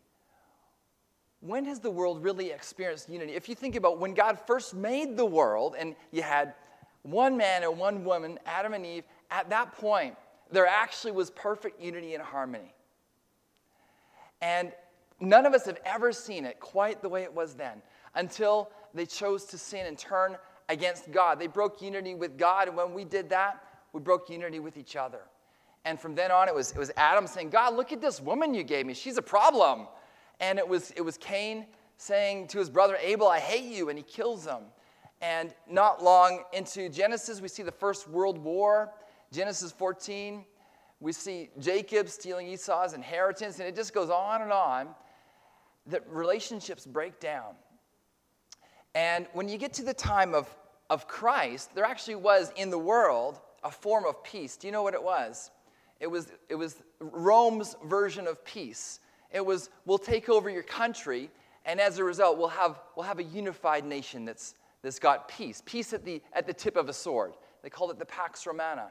When 1.39 1.65
has 1.65 1.79
the 1.79 1.91
world 1.91 2.23
really 2.23 2.51
experienced 2.51 3.09
unity? 3.09 3.33
If 3.33 3.49
you 3.49 3.55
think 3.55 3.75
about 3.75 3.99
when 3.99 4.13
God 4.13 4.39
first 4.47 4.73
made 4.73 5.17
the 5.17 5.25
world 5.25 5.75
and 5.77 5.95
you 6.11 6.21
had 6.21 6.55
one 7.03 7.37
man 7.37 7.63
and 7.63 7.77
one 7.77 8.03
woman, 8.03 8.39
Adam 8.45 8.73
and 8.73 8.85
Eve, 8.85 9.03
at 9.29 9.49
that 9.49 9.73
point, 9.73 10.15
there 10.51 10.67
actually 10.67 11.11
was 11.11 11.29
perfect 11.31 11.81
unity 11.81 12.13
and 12.13 12.23
harmony. 12.23 12.73
And 14.41 14.71
none 15.19 15.45
of 15.45 15.53
us 15.53 15.65
have 15.65 15.79
ever 15.85 16.11
seen 16.11 16.45
it 16.45 16.59
quite 16.59 17.01
the 17.01 17.09
way 17.09 17.23
it 17.23 17.33
was 17.33 17.53
then 17.53 17.81
until 18.15 18.69
they 18.93 19.05
chose 19.05 19.45
to 19.45 19.57
sin 19.57 19.85
and 19.85 19.97
turn 19.97 20.37
against 20.69 21.11
God. 21.11 21.39
They 21.39 21.47
broke 21.47 21.81
unity 21.81 22.15
with 22.15 22.37
God, 22.37 22.67
and 22.67 22.77
when 22.77 22.93
we 22.93 23.03
did 23.03 23.29
that, 23.29 23.63
we 23.91 23.99
broke 23.99 24.29
unity 24.29 24.59
with 24.59 24.77
each 24.77 24.95
other. 24.95 25.21
And 25.85 25.99
from 25.99 26.15
then 26.15 26.31
on, 26.31 26.47
it 26.47 26.55
was, 26.55 26.71
it 26.71 26.77
was 26.77 26.91
Adam 26.95 27.27
saying, 27.27 27.49
God, 27.49 27.75
look 27.75 27.91
at 27.91 28.01
this 28.01 28.21
woman 28.21 28.53
you 28.53 28.63
gave 28.63 28.85
me. 28.85 28.93
She's 28.93 29.17
a 29.17 29.21
problem. 29.21 29.87
And 30.39 30.57
it 30.57 30.67
was, 30.67 30.91
it 30.91 31.01
was 31.01 31.17
Cain 31.17 31.65
saying 31.97 32.47
to 32.47 32.59
his 32.59 32.69
brother 32.69 32.97
Abel, 33.01 33.27
I 33.27 33.39
hate 33.39 33.71
you, 33.71 33.89
and 33.89 33.97
he 33.97 34.03
kills 34.03 34.45
him. 34.45 34.63
And 35.23 35.55
not 35.69 36.03
long 36.03 36.43
into 36.51 36.89
Genesis, 36.89 37.39
we 37.39 37.47
see 37.47 37.63
the 37.63 37.71
First 37.71 38.09
World 38.09 38.37
War. 38.37 38.91
Genesis 39.31 39.71
14, 39.71 40.43
we 40.99 41.13
see 41.13 41.49
Jacob 41.59 42.09
stealing 42.09 42.47
Esau's 42.47 42.91
inheritance, 42.93 43.57
and 43.59 43.67
it 43.67 43.73
just 43.73 43.93
goes 43.93 44.09
on 44.09 44.41
and 44.41 44.51
on. 44.51 44.89
That 45.87 46.03
relationships 46.09 46.85
break 46.85 47.21
down. 47.21 47.55
And 48.95 49.25
when 49.31 49.47
you 49.47 49.57
get 49.57 49.71
to 49.75 49.83
the 49.83 49.93
time 49.93 50.35
of, 50.35 50.53
of 50.89 51.07
Christ, 51.07 51.73
there 51.73 51.85
actually 51.85 52.15
was 52.15 52.51
in 52.57 52.69
the 52.69 52.77
world 52.77 53.39
a 53.63 53.71
form 53.71 54.05
of 54.05 54.25
peace. 54.25 54.57
Do 54.57 54.67
you 54.67 54.73
know 54.73 54.83
what 54.83 54.93
it 54.93 55.01
was? 55.01 55.51
It 56.01 56.07
was, 56.07 56.33
it 56.49 56.55
was 56.55 56.83
Rome's 56.99 57.77
version 57.85 58.27
of 58.27 58.43
peace. 58.43 58.99
It 59.31 59.45
was, 59.45 59.69
we'll 59.85 59.97
take 59.97 60.27
over 60.27 60.49
your 60.49 60.63
country, 60.63 61.31
and 61.65 61.79
as 61.79 61.97
a 61.97 62.03
result, 62.03 62.37
we'll 62.37 62.49
have, 62.49 62.81
we'll 62.97 63.05
have 63.05 63.19
a 63.19 63.23
unified 63.23 63.85
nation 63.85 64.25
that's, 64.25 64.55
that's 64.83 64.99
got 64.99 65.27
peace, 65.27 65.63
peace 65.65 65.93
at 65.93 66.05
the, 66.05 66.21
at 66.33 66.45
the 66.45 66.53
tip 66.53 66.75
of 66.75 66.89
a 66.89 66.93
sword. 66.93 67.33
They 67.63 67.69
called 67.69 67.89
it 67.91 67.97
the 67.97 68.05
Pax 68.05 68.45
Romana. 68.45 68.89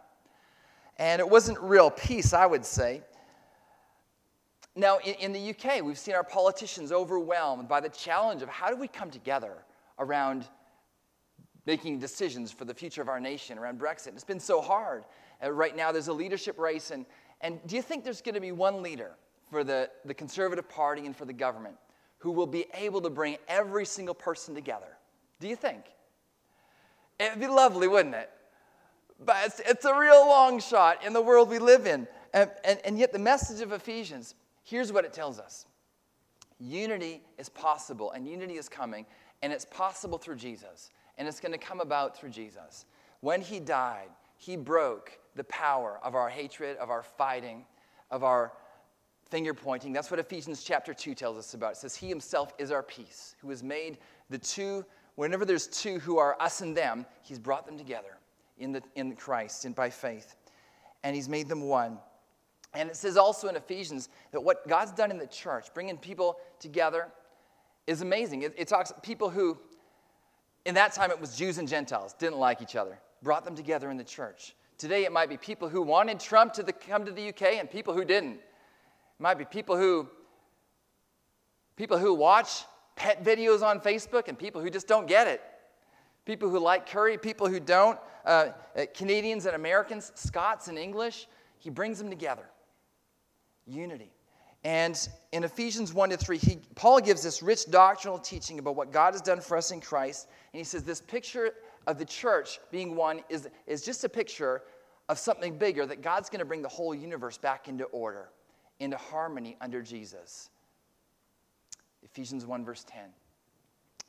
And 0.98 1.20
it 1.20 1.28
wasn't 1.28 1.60
real 1.60 1.90
peace, 1.90 2.32
I 2.32 2.46
would 2.46 2.64
say. 2.64 3.02
Now, 4.74 4.98
in, 4.98 5.14
in 5.14 5.32
the 5.32 5.50
UK, 5.50 5.82
we've 5.82 5.98
seen 5.98 6.14
our 6.14 6.24
politicians 6.24 6.92
overwhelmed 6.92 7.68
by 7.68 7.80
the 7.80 7.90
challenge 7.90 8.40
of 8.42 8.48
how 8.48 8.70
do 8.70 8.76
we 8.76 8.88
come 8.88 9.10
together 9.10 9.64
around 9.98 10.48
making 11.66 11.98
decisions 11.98 12.50
for 12.50 12.64
the 12.64 12.74
future 12.74 13.02
of 13.02 13.08
our 13.08 13.20
nation 13.20 13.58
around 13.58 13.78
Brexit. 13.78 14.08
It's 14.08 14.24
been 14.24 14.40
so 14.40 14.60
hard. 14.60 15.04
Uh, 15.44 15.52
right 15.52 15.76
now, 15.76 15.92
there's 15.92 16.08
a 16.08 16.12
leadership 16.12 16.58
race. 16.58 16.90
And, 16.90 17.04
and 17.42 17.60
do 17.66 17.76
you 17.76 17.82
think 17.82 18.02
there's 18.02 18.22
going 18.22 18.34
to 18.34 18.40
be 18.40 18.52
one 18.52 18.82
leader 18.82 19.12
for 19.50 19.62
the, 19.62 19.90
the 20.06 20.14
Conservative 20.14 20.68
Party 20.68 21.04
and 21.04 21.14
for 21.14 21.26
the 21.26 21.32
government 21.32 21.76
who 22.18 22.30
will 22.30 22.46
be 22.46 22.64
able 22.74 23.02
to 23.02 23.10
bring 23.10 23.36
every 23.46 23.84
single 23.84 24.14
person 24.14 24.54
together? 24.54 24.96
Do 25.42 25.48
you 25.48 25.56
think? 25.56 25.82
It'd 27.18 27.40
be 27.40 27.48
lovely, 27.48 27.88
wouldn't 27.88 28.14
it? 28.14 28.30
But 29.24 29.36
it's, 29.44 29.60
it's 29.66 29.84
a 29.84 29.92
real 29.92 30.24
long 30.24 30.60
shot 30.60 31.04
in 31.04 31.12
the 31.12 31.20
world 31.20 31.48
we 31.48 31.58
live 31.58 31.84
in. 31.84 32.06
And, 32.32 32.48
and, 32.64 32.78
and 32.84 32.96
yet, 32.96 33.12
the 33.12 33.18
message 33.18 33.60
of 33.60 33.72
Ephesians 33.72 34.36
here's 34.62 34.92
what 34.92 35.04
it 35.04 35.12
tells 35.12 35.40
us 35.40 35.66
unity 36.60 37.22
is 37.38 37.48
possible, 37.48 38.12
and 38.12 38.24
unity 38.24 38.54
is 38.54 38.68
coming, 38.68 39.04
and 39.42 39.52
it's 39.52 39.64
possible 39.64 40.16
through 40.16 40.36
Jesus, 40.36 40.90
and 41.18 41.26
it's 41.26 41.40
going 41.40 41.50
to 41.50 41.58
come 41.58 41.80
about 41.80 42.16
through 42.16 42.30
Jesus. 42.30 42.86
When 43.18 43.40
he 43.40 43.58
died, 43.58 44.10
he 44.36 44.56
broke 44.56 45.18
the 45.34 45.44
power 45.44 45.98
of 46.04 46.14
our 46.14 46.28
hatred, 46.28 46.76
of 46.76 46.88
our 46.88 47.02
fighting, 47.02 47.66
of 48.12 48.22
our 48.22 48.52
finger 49.28 49.54
pointing. 49.54 49.92
That's 49.92 50.08
what 50.08 50.20
Ephesians 50.20 50.62
chapter 50.62 50.94
2 50.94 51.16
tells 51.16 51.36
us 51.36 51.54
about. 51.54 51.72
It 51.72 51.78
says, 51.78 51.96
He 51.96 52.08
himself 52.08 52.52
is 52.58 52.70
our 52.70 52.84
peace, 52.84 53.34
who 53.40 53.50
has 53.50 53.64
made 53.64 53.98
the 54.30 54.38
two, 54.38 54.84
whenever 55.16 55.44
there's 55.44 55.66
two 55.66 55.98
who 55.98 56.18
are 56.18 56.36
us 56.40 56.60
and 56.60 56.76
them, 56.76 57.06
He's 57.22 57.38
brought 57.38 57.66
them 57.66 57.78
together 57.78 58.18
in, 58.58 58.72
the, 58.72 58.82
in 58.94 59.14
Christ 59.16 59.64
and 59.64 59.74
by 59.74 59.90
faith. 59.90 60.36
And 61.04 61.14
He's 61.14 61.28
made 61.28 61.48
them 61.48 61.62
one. 61.62 61.98
And 62.74 62.88
it 62.88 62.96
says 62.96 63.16
also 63.16 63.48
in 63.48 63.56
Ephesians 63.56 64.08
that 64.32 64.40
what 64.40 64.66
God's 64.66 64.92
done 64.92 65.10
in 65.10 65.18
the 65.18 65.26
church, 65.26 65.66
bringing 65.74 65.98
people 65.98 66.38
together, 66.58 67.08
is 67.86 68.00
amazing. 68.00 68.42
It, 68.42 68.54
it 68.56 68.68
talks 68.68 68.92
people 69.02 69.28
who, 69.28 69.58
in 70.64 70.74
that 70.76 70.92
time, 70.92 71.10
it 71.10 71.20
was 71.20 71.36
Jews 71.36 71.58
and 71.58 71.68
Gentiles, 71.68 72.14
didn't 72.18 72.38
like 72.38 72.62
each 72.62 72.76
other, 72.76 72.98
brought 73.22 73.44
them 73.44 73.54
together 73.54 73.90
in 73.90 73.96
the 73.96 74.04
church. 74.04 74.54
Today, 74.78 75.04
it 75.04 75.12
might 75.12 75.28
be 75.28 75.36
people 75.36 75.68
who 75.68 75.82
wanted 75.82 76.18
Trump 76.18 76.54
to 76.54 76.62
the, 76.62 76.72
come 76.72 77.04
to 77.04 77.12
the 77.12 77.28
UK 77.28 77.42
and 77.58 77.70
people 77.70 77.92
who 77.92 78.04
didn't. 78.04 78.34
It 78.34 78.40
might 79.20 79.38
be 79.38 79.44
people 79.44 79.76
who 79.76 80.08
people 81.76 81.98
who 81.98 82.14
watch 82.14 82.64
pet 82.96 83.24
videos 83.24 83.62
on 83.62 83.80
Facebook 83.80 84.28
and 84.28 84.38
people 84.38 84.60
who 84.60 84.70
just 84.70 84.86
don't 84.86 85.06
get 85.06 85.26
it. 85.26 85.42
People 86.24 86.48
who 86.48 86.58
like 86.58 86.86
curry, 86.86 87.18
people 87.18 87.48
who 87.48 87.60
don't. 87.60 87.98
Uh, 88.24 88.48
uh 88.76 88.86
Canadians 88.94 89.46
and 89.46 89.56
Americans, 89.56 90.12
Scots 90.14 90.68
and 90.68 90.78
English. 90.78 91.26
He 91.58 91.70
brings 91.70 91.98
them 91.98 92.10
together 92.10 92.44
unity. 93.66 94.10
And 94.64 95.08
in 95.32 95.42
Ephesians 95.42 95.92
1 95.92 96.10
to 96.10 96.16
3, 96.16 96.38
he, 96.38 96.58
Paul 96.76 97.00
gives 97.00 97.22
this 97.22 97.42
rich 97.42 97.68
doctrinal 97.70 98.18
teaching 98.18 98.58
about 98.60 98.76
what 98.76 98.92
God 98.92 99.14
has 99.14 99.20
done 99.20 99.40
for 99.40 99.56
us 99.56 99.72
in 99.72 99.80
Christ. 99.80 100.28
And 100.52 100.58
he 100.58 100.64
says 100.64 100.84
this 100.84 101.00
picture 101.00 101.52
of 101.86 101.98
the 101.98 102.04
church 102.04 102.60
being 102.70 102.94
one 102.94 103.22
is, 103.28 103.48
is 103.66 103.82
just 103.82 104.04
a 104.04 104.08
picture 104.08 104.62
of 105.08 105.18
something 105.18 105.58
bigger 105.58 105.84
that 105.86 106.00
God's 106.00 106.30
going 106.30 106.38
to 106.38 106.44
bring 106.44 106.62
the 106.62 106.68
whole 106.68 106.94
universe 106.94 107.38
back 107.38 107.66
into 107.66 107.84
order, 107.86 108.28
into 108.78 108.96
harmony 108.96 109.56
under 109.60 109.82
Jesus. 109.82 110.50
Ephesians 112.02 112.46
1, 112.46 112.64
verse 112.64 112.84
10. 112.88 113.00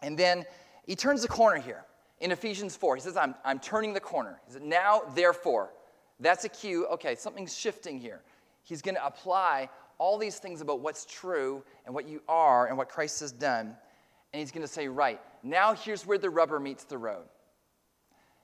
And 0.02 0.18
then 0.18 0.46
he 0.86 0.96
turns 0.96 1.22
the 1.22 1.28
corner 1.28 1.60
here 1.60 1.86
in 2.20 2.32
Ephesians 2.32 2.76
4. 2.76 2.96
He 2.96 3.02
says, 3.02 3.18
I'm, 3.18 3.36
I'm 3.46 3.60
turning 3.60 3.94
the 3.94 4.00
corner. 4.00 4.40
He 4.48 4.54
said, 4.54 4.64
Now, 4.64 5.02
therefore, 5.16 5.72
that's 6.20 6.44
a 6.46 6.50
cue. 6.50 6.88
Okay, 6.88 7.16
something's 7.16 7.56
shifting 7.56 8.00
here. 8.00 8.22
He's 8.64 8.82
going 8.82 8.96
to 8.96 9.06
apply 9.06 9.70
all 9.98 10.18
these 10.18 10.40
things 10.40 10.62
about 10.62 10.80
what's 10.80 11.06
true 11.06 11.64
and 11.86 11.94
what 11.94 12.08
you 12.08 12.22
are 12.28 12.68
and 12.68 12.78
what 12.78 12.90
Christ 12.90 13.20
has 13.20 13.32
done. 13.32 13.76
And 14.32 14.40
he's 14.40 14.52
going 14.52 14.66
to 14.66 14.72
say, 14.72 14.88
right, 14.88 15.22
now 15.44 15.74
here's 15.74 16.06
where 16.06 16.18
the 16.18 16.30
rubber 16.30 16.60
meets 16.60 16.84
the 16.86 16.98
road. 16.98 17.26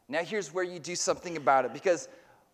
Now 0.07 0.23
here's 0.23 0.53
where 0.53 0.63
you 0.63 0.79
do 0.79 0.95
something 0.95 1.37
about 1.37 1.65
it. 1.65 1.73
Because 1.73 2.09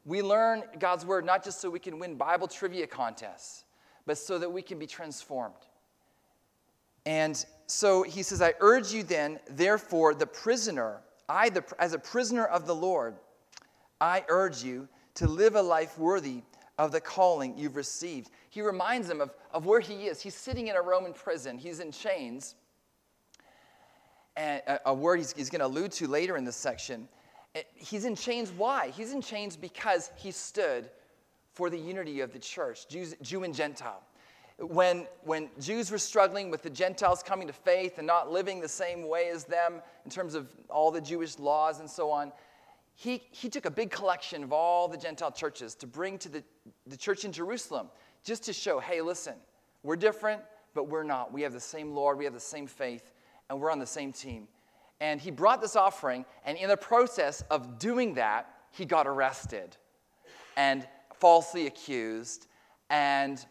we 0.06 0.22
learn 0.22 0.64
God's 0.80 1.06
word 1.06 1.26
not 1.26 1.44
just 1.44 1.60
so 1.60 1.70
we 1.70 1.80
can 1.80 2.00
win 2.00 2.16
Bible 2.16 2.48
trivia 2.48 2.88
contests, 2.88 3.66
but 4.06 4.18
so 4.18 4.38
that 4.38 4.52
we 4.52 4.62
can 4.62 4.78
be 4.78 4.86
transformed. 4.86 5.56
And 7.06 7.44
so 7.68 8.04
he 8.04 8.24
says, 8.24 8.42
I 8.42 8.54
urge 8.60 8.92
you 8.92 9.04
then, 9.04 9.40
therefore, 9.50 10.14
the 10.14 10.28
prisoner, 10.28 11.02
I, 11.30 11.50
the, 11.50 11.64
as 11.80 11.94
a 11.94 12.00
prisoner 12.00 12.46
of 12.46 12.66
the 12.66 12.76
Lord, 12.76 13.16
I 14.02 14.24
urge 14.28 14.64
you 14.64 14.88
to 15.16 15.28
live 15.28 15.56
a 15.56 15.62
life 15.62 15.98
worthy 15.98 16.42
of 16.78 16.92
the 16.92 17.00
calling 17.00 17.58
you've 17.58 17.76
received. 17.76 18.32
He 18.50 18.62
reminds 18.62 19.08
them 19.08 19.22
of, 19.22 19.32
of 19.52 19.66
where 19.66 19.80
he 19.80 20.08
is. 20.08 20.22
He's 20.22 20.36
sitting 20.36 20.68
in 20.68 20.76
a 20.76 20.82
Roman 20.82 21.14
prison, 21.14 21.58
he's 21.58 21.80
in 21.80 21.92
chains. 21.92 22.56
And 24.38 24.62
a, 24.68 24.90
a 24.90 24.94
word 24.94 25.20
he's, 25.20 25.32
he's 25.32 25.50
going 25.50 25.62
to 25.62 25.66
allude 25.66 25.94
to 25.94 26.08
later 26.08 26.36
in 26.36 26.44
this 26.44 26.58
section. 26.58 27.08
Eh, 27.56 27.62
he's 27.74 28.04
in 28.04 28.16
chains. 28.16 28.52
Why? 28.52 28.90
He's 28.90 29.14
in 29.14 29.22
chains 29.22 29.56
because 29.56 30.12
he 30.18 30.32
stood 30.32 30.90
for 31.54 31.70
the 31.70 31.78
unity 31.78 32.20
of 32.20 32.34
the 32.34 32.40
church, 32.40 32.90
Jews, 32.90 33.16
Jew 33.22 33.44
and 33.44 33.56
Gentile. 33.56 34.04
When, 34.58 35.06
when 35.24 35.50
Jews 35.60 35.92
were 35.92 35.98
struggling 35.98 36.50
with 36.50 36.64
the 36.64 36.70
Gentiles 36.70 37.22
coming 37.22 37.48
to 37.48 37.54
faith 37.54 37.98
and 37.98 38.08
not 38.08 38.32
living 38.32 38.62
the 38.62 38.70
same 38.70 39.08
way 39.08 39.30
as 39.30 39.44
them 39.44 39.82
in 40.06 40.12
terms 40.12 40.34
of 40.34 40.48
all 40.70 40.92
the 40.92 41.02
Jewish 41.02 41.40
laws 41.40 41.82
and 41.82 41.90
so 41.90 42.10
on, 42.10 42.32
he, 42.94 43.22
he 43.32 43.50
took 43.50 43.66
a 43.66 43.72
big 43.72 43.92
collection 43.92 44.44
of 44.44 44.54
all 44.54 44.88
the 44.88 44.98
Gentile 44.98 45.32
churches 45.32 45.76
to 45.76 45.88
bring 45.88 46.18
to 46.20 46.30
the, 46.30 46.44
the 46.88 46.96
church 46.96 47.26
in 47.26 47.34
Jerusalem 47.34 47.90
just 48.24 48.44
to 48.44 48.54
show 48.54 48.80
hey, 48.80 49.02
listen, 49.02 49.36
we're 49.84 49.98
different, 49.98 50.42
but 50.74 50.88
we're 50.88 51.04
not. 51.04 51.34
We 51.34 51.42
have 51.42 51.54
the 51.54 51.60
same 51.60 51.94
Lord, 51.94 52.18
we 52.18 52.24
have 52.24 52.34
the 52.34 52.40
same 52.40 52.66
faith, 52.66 53.12
and 53.50 53.60
we're 53.60 53.72
on 53.72 53.80
the 53.80 53.86
same 53.86 54.14
team. 54.14 54.48
And 55.02 55.20
he 55.20 55.30
brought 55.30 55.62
this 55.62 55.76
offering, 55.76 56.26
and 56.46 56.58
in 56.58 56.70
the 56.70 56.78
process 56.78 57.42
of 57.52 57.78
doing 57.78 58.14
that, 58.14 58.50
he 58.72 58.86
got 58.86 59.06
arrested 59.06 59.76
and 60.56 60.88
falsely 61.14 61.68
accused 61.68 62.48
and 62.90 63.46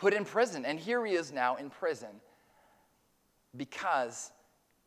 put 0.00 0.14
in 0.14 0.24
prison. 0.24 0.64
And 0.64 0.80
here 0.80 1.04
he 1.06 1.12
is 1.12 1.30
now 1.30 1.56
in 1.56 1.70
prison 1.70 2.08
because 3.56 4.32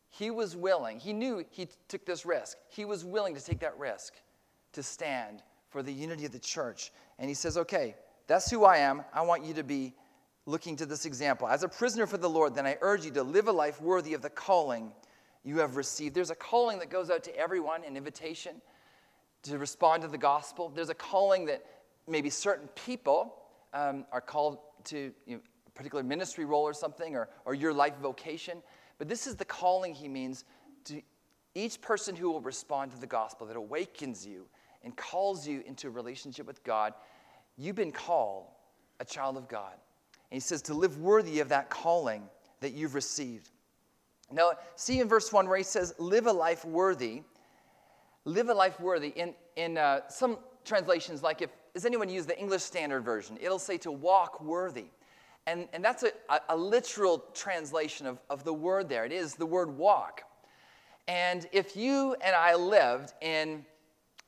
he 0.09 0.29
was 0.29 0.55
willing, 0.55 0.99
he 0.99 1.13
knew 1.13 1.45
he 1.49 1.69
took 1.87 2.05
this 2.05 2.25
risk. 2.25 2.57
He 2.69 2.83
was 2.83 3.05
willing 3.05 3.33
to 3.35 3.43
take 3.43 3.59
that 3.59 3.77
risk 3.77 4.13
to 4.73 4.83
stand 4.83 5.41
for 5.69 5.81
the 5.81 5.93
unity 5.93 6.25
of 6.25 6.31
the 6.31 6.39
church. 6.39 6.91
And 7.17 7.29
he 7.29 7.33
says, 7.33 7.57
Okay, 7.57 7.95
that's 8.27 8.49
who 8.51 8.65
I 8.65 8.77
am. 8.77 9.03
I 9.13 9.21
want 9.21 9.45
you 9.45 9.53
to 9.55 9.63
be 9.63 9.93
looking 10.45 10.75
to 10.77 10.85
this 10.85 11.05
example. 11.05 11.47
As 11.47 11.63
a 11.63 11.67
prisoner 11.67 12.05
for 12.05 12.17
the 12.17 12.29
Lord, 12.29 12.53
then 12.53 12.65
I 12.65 12.77
urge 12.81 13.05
you 13.05 13.11
to 13.11 13.23
live 13.23 13.47
a 13.47 13.51
life 13.51 13.81
worthy 13.81 14.13
of 14.13 14.21
the 14.21 14.29
calling 14.29 14.91
you 15.43 15.59
have 15.59 15.75
received. 15.75 16.15
There's 16.15 16.31
a 16.31 16.35
calling 16.35 16.79
that 16.79 16.89
goes 16.89 17.09
out 17.09 17.23
to 17.23 17.35
everyone, 17.37 17.83
an 17.83 17.97
invitation 17.97 18.61
to 19.43 19.57
respond 19.57 20.03
to 20.03 20.07
the 20.07 20.17
gospel. 20.17 20.69
There's 20.69 20.89
a 20.89 20.95
calling 20.95 21.45
that 21.45 21.65
maybe 22.07 22.29
certain 22.29 22.67
people 22.75 23.35
um, 23.73 24.05
are 24.11 24.21
called 24.21 24.59
to 24.85 25.11
you 25.25 25.35
know, 25.35 25.41
a 25.67 25.69
particular 25.71 26.03
ministry 26.03 26.45
role 26.45 26.63
or 26.63 26.73
something, 26.73 27.15
or, 27.15 27.29
or 27.45 27.53
your 27.53 27.73
life 27.73 27.95
vocation. 28.01 28.61
But 28.97 29.07
this 29.07 29.27
is 29.27 29.35
the 29.35 29.45
calling 29.45 29.93
he 29.93 30.07
means 30.07 30.45
to 30.85 31.01
each 31.55 31.81
person 31.81 32.15
who 32.15 32.31
will 32.31 32.41
respond 32.41 32.91
to 32.91 32.99
the 32.99 33.07
gospel 33.07 33.47
that 33.47 33.57
awakens 33.57 34.25
you 34.25 34.45
and 34.83 34.95
calls 34.95 35.47
you 35.47 35.63
into 35.65 35.87
a 35.87 35.91
relationship 35.91 36.45
with 36.45 36.63
God. 36.63 36.93
You've 37.57 37.75
been 37.75 37.91
called 37.91 38.47
a 38.99 39.05
child 39.05 39.37
of 39.37 39.47
God. 39.47 39.73
And 40.31 40.35
he 40.35 40.39
says 40.39 40.61
to 40.63 40.73
live 40.73 40.97
worthy 40.99 41.39
of 41.39 41.49
that 41.49 41.69
calling 41.69 42.23
that 42.59 42.73
you've 42.73 42.95
received. 42.95 43.49
Now, 44.31 44.53
see 44.75 44.99
in 44.99 45.07
verse 45.07 45.31
1 45.31 45.47
where 45.47 45.57
he 45.57 45.63
says, 45.63 45.93
live 45.99 46.25
a 46.25 46.33
life 46.33 46.65
worthy. 46.65 47.21
Live 48.25 48.49
a 48.49 48.53
life 48.53 48.79
worthy. 48.79 49.09
In, 49.09 49.35
in 49.55 49.77
uh, 49.77 50.01
some 50.09 50.39
translations, 50.65 51.21
like 51.21 51.41
if, 51.41 51.51
does 51.73 51.85
anyone 51.85 52.09
use 52.09 52.25
the 52.25 52.39
English 52.39 52.61
Standard 52.61 53.03
Version? 53.03 53.37
It'll 53.41 53.59
say 53.59 53.77
to 53.79 53.91
walk 53.91 54.41
worthy. 54.41 54.85
And, 55.47 55.67
and 55.73 55.83
that's 55.83 56.03
a, 56.03 56.11
a, 56.29 56.39
a 56.49 56.57
literal 56.57 57.25
translation 57.33 58.05
of, 58.05 58.19
of 58.29 58.43
the 58.43 58.53
word 58.53 58.87
there. 58.87 59.05
It 59.05 59.11
is 59.11 59.35
the 59.35 59.45
word 59.45 59.75
walk. 59.75 60.21
And 61.07 61.47
if 61.51 61.75
you 61.75 62.15
and 62.23 62.35
I 62.35 62.55
lived 62.55 63.13
in 63.21 63.65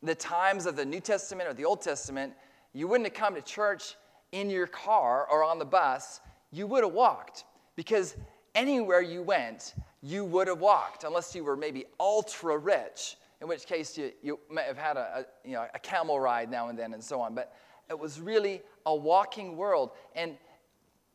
the 0.04 0.16
times 0.16 0.66
of 0.66 0.76
the 0.76 0.86
New 0.86 1.00
Testament 1.00 1.50
or 1.50 1.54
the 1.54 1.66
Old 1.66 1.82
Testament, 1.82 2.34
you 2.74 2.88
wouldn't 2.88 3.08
have 3.08 3.14
come 3.14 3.36
to 3.36 3.42
church 3.42 3.96
in 4.32 4.50
your 4.50 4.68
car 4.68 5.28
or 5.32 5.44
on 5.44 5.60
the 5.60 5.66
bus. 5.66 6.20
You 6.52 6.68
would 6.68 6.84
have 6.84 6.94
walked 6.94 7.46
because 7.76 8.16
anywhere 8.54 9.02
you 9.02 9.22
went, 9.22 9.74
you 10.02 10.26
would 10.26 10.48
have 10.48 10.60
walked, 10.60 11.04
unless 11.04 11.34
you 11.34 11.44
were 11.44 11.56
maybe 11.56 11.86
ultra 12.00 12.58
rich, 12.58 13.16
in 13.42 13.48
which 13.48 13.66
case 13.66 13.98
you, 13.98 14.12
you 14.22 14.40
might 14.50 14.66
have 14.66 14.78
had 14.78 14.98
a, 14.98 15.26
a, 15.46 15.48
you 15.48 15.54
know, 15.54 15.66
a 15.74 15.80
camel 15.80 16.20
ride 16.20 16.50
now 16.50 16.70
and 16.70 16.78
then 16.78 16.94
and 16.94 17.04
so 17.04 17.20
on. 17.22 17.36
But 17.36 17.56
it 17.90 17.98
was 17.98 18.20
really 18.20 18.62
a 18.86 18.96
walking 18.96 19.58
world. 19.58 19.92
And 20.16 20.38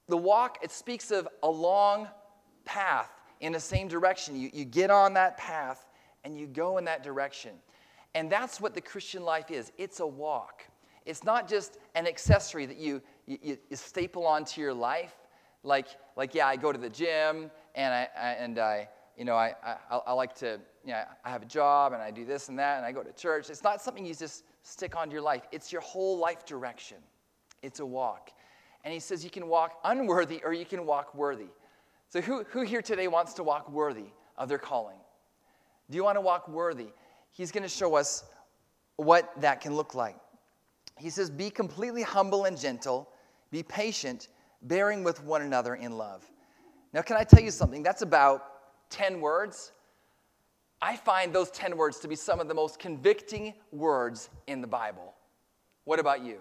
the 0.09 0.17
walk, 0.17 0.59
it 0.63 0.71
speaks 0.71 1.11
of 1.11 1.29
a 1.43 1.51
long 1.51 2.09
path 2.65 3.11
in 3.41 3.53
the 3.53 3.61
same 3.61 3.89
direction. 3.89 4.37
You, 4.37 4.51
you 4.53 4.65
get 4.65 4.91
on 4.91 5.15
that 5.15 5.37
path 5.37 5.87
and 6.25 6.39
you 6.39 6.47
go 6.47 6.79
in 6.79 6.85
that 6.85 7.03
direction. 7.03 7.53
And 8.15 8.31
that's 8.31 8.61
what 8.61 8.75
the 8.75 8.81
Christian 8.81 9.23
life 9.25 9.51
is 9.51 9.73
it's 9.79 10.01
a 10.01 10.07
walk. 10.07 10.65
It's 11.07 11.25
not 11.25 11.49
just 11.49 11.79
an 11.95 12.07
accessory 12.07 12.67
that 12.67 12.77
you, 12.77 13.01
you, 13.27 13.57
you 13.69 13.77
staple 13.77 14.27
onto 14.27 14.61
your 14.61 14.75
life. 14.75 15.15
Like, 15.63 15.89
like, 16.17 16.35
yeah, 16.35 16.47
I 16.47 16.57
go 16.57 16.73
to 16.73 16.79
the 16.79 16.91
gym 16.91 17.51
and 17.75 17.95
I, 17.95 18.09
I 18.19 18.29
and 18.33 18.59
I, 18.59 18.89
you 19.17 19.25
know, 19.25 19.35
I, 19.35 19.55
I, 19.91 19.97
I 20.07 20.13
like 20.13 20.35
to, 20.37 20.61
you 20.85 20.93
know, 20.93 21.03
I 21.25 21.31
have 21.31 21.43
a 21.43 21.47
job 21.47 21.93
and 21.93 22.03
I 22.03 22.11
do 22.11 22.25
this 22.25 22.49
and 22.49 22.59
that 22.59 22.79
and 22.79 22.87
I 22.87 22.93
go 22.93 23.03
to 23.03 23.13
church. 23.13 23.51
It's 23.51 23.63
not 23.63 23.81
something 23.81 24.05
you 24.05 24.15
just 24.15 24.45
stick 24.63 24.97
onto 24.97 25.13
your 25.13 25.23
life, 25.23 25.43
it's 25.53 25.73
your 25.73 25.83
whole 25.83 26.19
life 26.19 26.45
direction. 26.45 26.99
It's 27.63 27.81
a 27.81 27.87
walk. 27.87 28.31
And 28.85 28.95
he 28.95 29.01
says 29.01 29.23
you 29.23 29.31
can 29.31 29.47
walk 29.47 29.79
unworthy 29.85 30.41
or 30.45 30.53
you 30.53 30.65
can 30.65 30.87
walk 30.87 31.15
worthy. 31.15 31.49
So, 32.09 32.21
who, 32.21 32.45
who 32.45 32.63
here 32.63 32.83
today 32.83 33.09
wants 33.09 33.35
to 33.35 33.43
walk 33.43 33.71
worthy 33.71 34.07
of 34.37 34.49
their 34.49 34.59
calling? 34.59 34.97
Do 35.91 35.97
you 35.97 36.05
want 36.05 36.17
to 36.17 36.21
walk 36.21 36.49
worthy? 36.49 36.89
He's 37.31 37.53
going 37.53 37.63
to 37.63 37.69
show 37.69 37.95
us 37.95 38.25
what 38.97 39.33
that 39.41 39.61
can 39.61 39.75
look 39.75 39.95
like. 39.95 40.17
He 40.99 41.11
says, 41.11 41.31
Be 41.31 41.51
completely 41.51 42.03
humble 42.03 42.47
and 42.47 42.59
gentle, 42.59 43.09
be 43.51 43.63
patient, 43.63 44.29
bearing 44.63 45.05
with 45.05 45.23
one 45.23 45.43
another 45.43 45.75
in 45.75 45.97
love. 45.97 46.29
Now, 46.93 47.03
can 47.03 47.17
I 47.17 47.25
tell 47.25 47.43
you 47.43 47.51
something? 47.51 47.83
That's 47.83 48.03
about 48.03 48.91
10 48.91 49.21
words. 49.21 49.73
I 50.83 50.97
find 50.97 51.35
those 51.35 51.51
10 51.51 51.77
words 51.77 51.99
to 52.01 52.09
be 52.09 52.17
some 52.17 52.41
of 52.41 52.49
the 52.49 52.55
most 52.55 52.79
convicting 52.79 53.55
words 53.71 54.31
in 54.47 54.61
the 54.61 54.67
Bible. 54.67 55.15
What 55.85 55.99
about 55.99 56.23
you? 56.23 56.41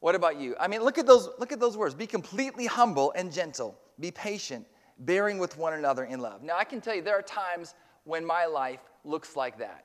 What 0.00 0.14
about 0.14 0.38
you? 0.38 0.54
I 0.60 0.68
mean, 0.68 0.82
look 0.82 0.98
at 0.98 1.06
those, 1.06 1.28
look 1.38 1.50
at 1.50 1.58
those 1.58 1.76
words. 1.76 1.94
Be 1.94 2.06
completely 2.06 2.66
humble 2.66 3.12
and 3.16 3.32
gentle. 3.32 3.76
Be 3.98 4.12
patient, 4.12 4.64
bearing 5.00 5.38
with 5.38 5.58
one 5.58 5.72
another 5.72 6.04
in 6.04 6.20
love. 6.20 6.42
Now, 6.42 6.56
I 6.56 6.64
can 6.64 6.80
tell 6.80 6.94
you 6.94 7.02
there 7.02 7.18
are 7.18 7.22
times 7.22 7.74
when 8.04 8.24
my 8.24 8.46
life 8.46 8.80
looks 9.04 9.34
like 9.34 9.58
that. 9.58 9.84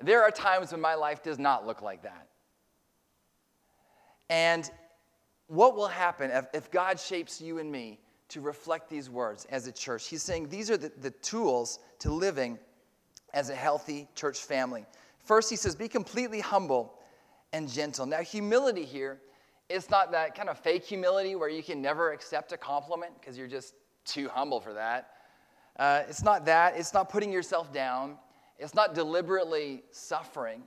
There 0.00 0.22
are 0.22 0.30
times 0.30 0.72
when 0.72 0.80
my 0.80 0.94
life 0.94 1.22
does 1.22 1.38
not 1.38 1.66
look 1.66 1.82
like 1.82 2.02
that. 2.02 2.26
And 4.30 4.68
what 5.46 5.76
will 5.76 5.88
happen 5.88 6.30
if, 6.30 6.46
if 6.52 6.70
God 6.70 6.98
shapes 6.98 7.40
you 7.40 7.58
and 7.58 7.70
me 7.70 8.00
to 8.28 8.40
reflect 8.40 8.88
these 8.88 9.08
words 9.08 9.46
as 9.50 9.66
a 9.66 9.72
church? 9.72 10.08
He's 10.08 10.22
saying 10.22 10.48
these 10.48 10.70
are 10.70 10.76
the, 10.76 10.92
the 11.00 11.10
tools 11.10 11.78
to 12.00 12.12
living 12.12 12.58
as 13.34 13.50
a 13.50 13.54
healthy 13.54 14.08
church 14.14 14.38
family. 14.38 14.86
First, 15.24 15.50
he 15.50 15.56
says, 15.56 15.74
be 15.74 15.88
completely 15.88 16.40
humble 16.40 16.94
and 17.52 17.68
gentle. 17.68 18.06
Now, 18.06 18.20
humility 18.20 18.84
here 18.84 19.20
it's 19.68 19.90
not 19.90 20.12
that 20.12 20.34
kind 20.34 20.48
of 20.48 20.58
fake 20.58 20.84
humility 20.84 21.34
where 21.34 21.48
you 21.48 21.62
can 21.62 21.82
never 21.82 22.12
accept 22.12 22.52
a 22.52 22.56
compliment 22.56 23.12
because 23.20 23.36
you're 23.36 23.46
just 23.46 23.74
too 24.04 24.28
humble 24.28 24.60
for 24.60 24.72
that. 24.72 25.10
Uh, 25.78 26.02
it's 26.08 26.22
not 26.22 26.46
that. 26.46 26.76
It's 26.76 26.94
not 26.94 27.10
putting 27.10 27.30
yourself 27.30 27.72
down. 27.72 28.16
It's 28.58 28.74
not 28.74 28.94
deliberately 28.94 29.84
suffering. 29.90 30.62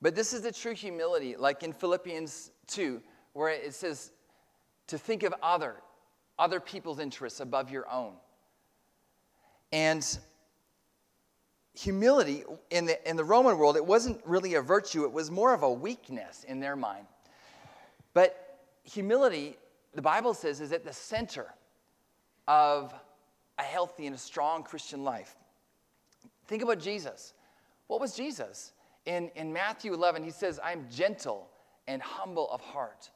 But 0.00 0.14
this 0.14 0.32
is 0.32 0.42
the 0.42 0.52
true 0.52 0.74
humility, 0.74 1.36
like 1.36 1.62
in 1.62 1.72
Philippians 1.72 2.52
2, 2.68 3.02
where 3.32 3.48
it 3.50 3.74
says 3.74 4.12
to 4.86 4.96
think 4.96 5.24
of 5.24 5.34
other, 5.42 5.76
other 6.40 6.58
people's 6.58 6.98
interests 6.98 7.38
above 7.38 7.70
your 7.70 7.88
own. 7.88 8.14
And 9.72 10.04
humility 11.74 12.42
in 12.70 12.86
the, 12.86 13.08
in 13.08 13.16
the 13.16 13.24
Roman 13.24 13.56
world, 13.56 13.76
it 13.76 13.84
wasn't 13.84 14.20
really 14.24 14.54
a 14.54 14.62
virtue, 14.62 15.04
it 15.04 15.12
was 15.12 15.30
more 15.30 15.54
of 15.54 15.62
a 15.62 15.70
weakness 15.70 16.44
in 16.44 16.58
their 16.58 16.74
mind. 16.74 17.06
But 18.14 18.58
humility, 18.82 19.56
the 19.94 20.02
Bible 20.02 20.34
says, 20.34 20.60
is 20.60 20.72
at 20.72 20.84
the 20.84 20.92
center 20.92 21.46
of 22.48 22.92
a 23.58 23.62
healthy 23.62 24.06
and 24.06 24.16
a 24.16 24.18
strong 24.18 24.64
Christian 24.64 25.04
life. 25.04 25.36
Think 26.46 26.62
about 26.62 26.80
Jesus. 26.80 27.34
What 27.86 28.00
was 28.00 28.16
Jesus? 28.16 28.72
In, 29.06 29.30
in 29.36 29.52
Matthew 29.52 29.94
11, 29.94 30.24
he 30.24 30.30
says, 30.30 30.58
I'm 30.64 30.86
gentle 30.90 31.48
and 31.86 32.02
humble 32.02 32.50
of 32.50 32.60
heart. 32.60 33.10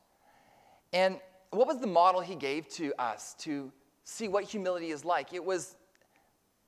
And 0.93 1.19
what 1.57 1.67
was 1.67 1.79
the 1.79 1.87
model 1.87 2.21
he 2.21 2.35
gave 2.35 2.69
to 2.71 2.93
us 2.99 3.35
to 3.41 3.73
see 4.05 4.29
what 4.29 4.45
humility 4.45 4.91
is 4.91 5.05
like? 5.05 5.33
It 5.33 5.45
was 5.45 5.77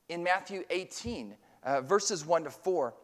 in 0.08 0.22
Matthew 0.22 0.64
18, 0.70 1.34
uh, 1.64 1.80
verses 1.80 2.24
1 2.24 2.44
to 2.44 2.50
4. 2.50 2.94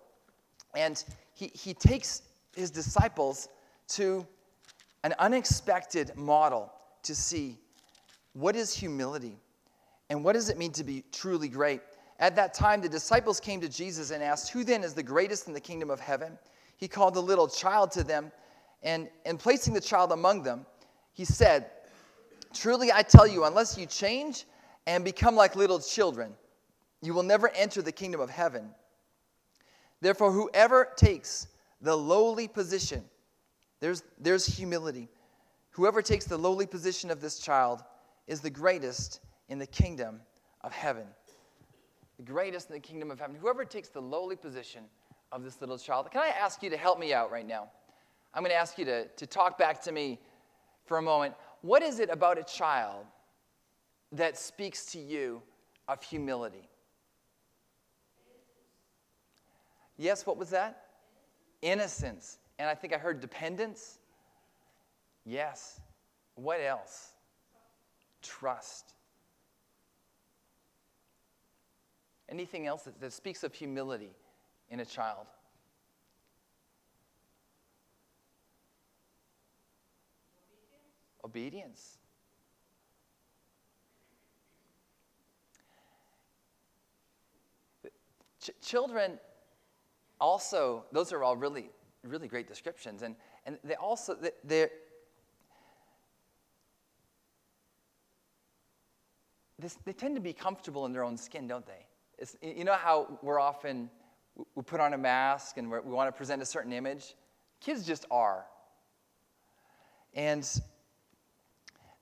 And 0.75 1.03
he, 1.35 1.51
he 1.55 1.75
takes 1.75 2.23
his 2.55 2.71
disciples 2.71 3.49
to 3.89 4.27
an 5.05 5.15
unexpected 5.19 6.17
model 6.17 6.73
to 7.03 7.15
see 7.15 7.59
what 8.35 8.57
is 8.57 8.73
humility 8.73 9.37
and 10.11 10.25
what 10.25 10.35
does 10.35 10.49
it 10.49 10.59
mean 10.59 10.73
to 10.73 10.85
be 10.85 11.05
truly 11.13 11.49
great. 11.49 11.81
At 12.19 12.37
that 12.37 12.55
time, 12.55 12.81
the 12.81 12.89
disciples 12.89 13.41
came 13.41 13.61
to 13.61 13.69
Jesus 13.69 14.11
and 14.11 14.23
asked, 14.23 14.51
Who 14.51 14.63
then 14.63 14.85
is 14.85 14.95
the 14.95 15.03
greatest 15.03 15.49
in 15.49 15.55
the 15.55 15.61
kingdom 15.61 15.91
of 15.91 15.99
heaven? 15.99 16.39
He 16.77 16.87
called 16.87 17.15
the 17.15 17.23
little 17.23 17.49
child 17.49 17.91
to 17.93 18.05
them, 18.05 18.31
and, 18.83 19.09
and 19.25 19.39
placing 19.39 19.75
the 19.75 19.81
child 19.81 20.13
among 20.13 20.43
them, 20.43 20.67
he 21.13 21.25
said, 21.25 21.71
Truly 22.55 22.93
I 22.93 23.03
tell 23.03 23.27
you, 23.27 23.45
unless 23.45 23.79
you 23.79 23.87
change 23.87 24.45
and 24.87 25.05
become 25.05 25.35
like 25.35 25.57
little 25.57 25.81
children, 25.81 26.35
you 27.01 27.15
will 27.15 27.23
never 27.23 27.49
enter 27.51 27.83
the 27.83 27.93
kingdom 27.93 28.21
of 28.21 28.31
heaven. 28.31 28.71
Therefore, 30.01 30.33
whoever 30.33 30.89
takes 30.97 31.49
the 31.81 31.97
lowly 31.97 32.49
position 32.49 33.05
there's, 33.83 34.05
there's 34.17 34.47
humility. 34.47 35.09
Whoever 35.71 36.03
takes 36.03 36.25
the 36.25 36.39
lowly 36.39 36.67
position 36.67 37.11
of 37.11 37.21
this 37.21 37.41
child 37.41 37.83
is 38.29 38.41
the 38.41 38.49
greatest 38.49 39.19
in 39.49 39.59
the 39.59 39.67
kingdom 39.67 40.21
of 40.61 40.73
heaven. 40.73 41.05
The 42.17 42.23
greatest 42.23 42.71
in 42.71 42.75
the 42.75 42.81
kingdom 42.81 43.11
of 43.11 43.19
heaven. 43.19 43.35
Whoever 43.35 43.65
takes 43.65 43.89
the 43.89 44.01
lowly 44.01 44.37
position 44.37 44.85
of 45.33 45.43
this 45.43 45.61
little 45.61 45.79
child. 45.79 46.09
Can 46.13 46.21
I 46.23 46.29
ask 46.29 46.63
you 46.63 46.71
to 46.71 46.77
help 46.77 47.01
me 47.01 47.13
out 47.13 47.33
right 47.33 47.47
now? 47.47 47.71
I'm 48.33 48.45
going 48.45 48.53
to 48.53 48.57
ask 48.57 48.79
you 48.79 48.85
to, 48.85 49.09
to 49.09 49.27
talk 49.27 49.59
back 49.59 49.83
to 49.83 49.91
me 49.91 50.21
for 50.85 50.99
a 50.99 51.03
moment. 51.03 51.35
What 51.61 51.83
is 51.83 52.01
it 52.01 52.11
about 52.11 52.39
a 52.39 52.43
child 52.43 53.07
that 54.13 54.37
speaks 54.37 54.87
to 54.93 54.99
you 54.99 55.43
of 55.89 56.03
humility? 56.03 56.69
Yes, 59.97 60.27
what 60.27 60.37
was 60.37 60.51
that? 60.51 60.87
Innocence. 61.61 62.39
And 62.59 62.69
I 62.69 62.75
think 62.75 62.93
I 62.93 62.99
heard 62.99 63.21
dependence. 63.21 63.99
Yes. 65.25 65.81
What 66.35 66.61
else? 66.61 67.13
Trust. 68.23 68.95
Anything 72.29 72.67
else 72.67 72.83
that, 72.83 73.01
that 73.01 73.13
speaks 73.13 73.45
of 73.45 73.55
humility 73.55 74.13
in 74.71 74.81
a 74.81 74.85
child? 74.85 75.27
Obedience. 81.25 81.99
Ch- 88.41 88.51
children 88.61 89.19
also, 90.21 90.85
those 90.93 91.13
are 91.13 91.23
all 91.23 91.37
really 91.37 91.71
really 92.05 92.29
great 92.29 92.49
descriptions. 92.49 93.03
And, 93.03 93.17
and 93.47 93.59
they 93.65 93.75
also, 93.75 94.17
they're, 94.45 94.71
they 99.85 99.93
tend 99.93 100.17
to 100.17 100.21
be 100.21 100.33
comfortable 100.33 100.87
in 100.87 100.93
their 100.93 101.05
own 101.05 101.17
skin, 101.17 101.47
don't 101.47 101.67
they? 101.67 101.87
It's, 102.19 102.37
you 102.43 102.65
know 102.65 102.75
how 102.75 103.19
we're 103.23 103.41
often, 103.41 103.91
we 104.55 104.63
put 104.63 104.81
on 104.81 104.93
a 104.93 104.99
mask 104.99 105.57
and 105.57 105.71
we 105.71 105.79
want 105.81 106.09
to 106.09 106.13
present 106.17 106.43
a 106.43 106.47
certain 106.47 106.73
image? 106.73 107.15
Kids 107.61 107.87
just 107.87 108.05
are. 108.11 108.45
And 110.15 110.47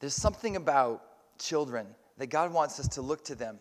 there's 0.00 0.14
something 0.14 0.56
about 0.56 1.02
children 1.38 1.86
that 2.18 2.26
God 2.26 2.52
wants 2.52 2.80
us 2.80 2.88
to 2.88 3.02
look 3.02 3.24
to 3.26 3.34
them. 3.34 3.58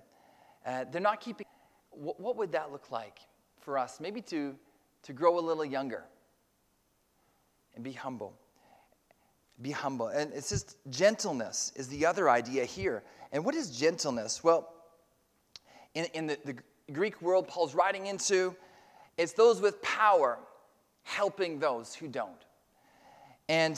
Uh, 0.65 0.85
they're 0.91 1.01
not 1.01 1.21
keeping, 1.21 1.45
what, 1.91 2.19
what 2.19 2.35
would 2.37 2.51
that 2.53 2.71
look 2.71 2.91
like 2.91 3.19
for 3.59 3.77
us? 3.77 3.99
Maybe 3.99 4.21
to, 4.23 4.55
to 5.03 5.13
grow 5.13 5.37
a 5.37 5.41
little 5.41 5.65
younger 5.65 6.03
and 7.75 7.83
be 7.83 7.91
humble. 7.91 8.33
Be 9.61 9.71
humble. 9.71 10.07
And 10.07 10.33
it 10.33 10.43
says 10.43 10.75
gentleness 10.89 11.73
is 11.75 11.87
the 11.89 12.05
other 12.05 12.29
idea 12.29 12.65
here. 12.65 13.03
And 13.31 13.43
what 13.43 13.55
is 13.55 13.77
gentleness? 13.77 14.43
Well, 14.43 14.73
in, 15.93 16.05
in 16.13 16.27
the, 16.27 16.37
the 16.45 16.55
Greek 16.91 17.21
world 17.21 17.47
Paul's 17.47 17.75
writing 17.75 18.07
into, 18.07 18.55
it's 19.17 19.33
those 19.33 19.59
with 19.59 19.81
power 19.81 20.39
helping 21.03 21.59
those 21.59 21.93
who 21.93 22.07
don't. 22.07 22.45
And 23.49 23.77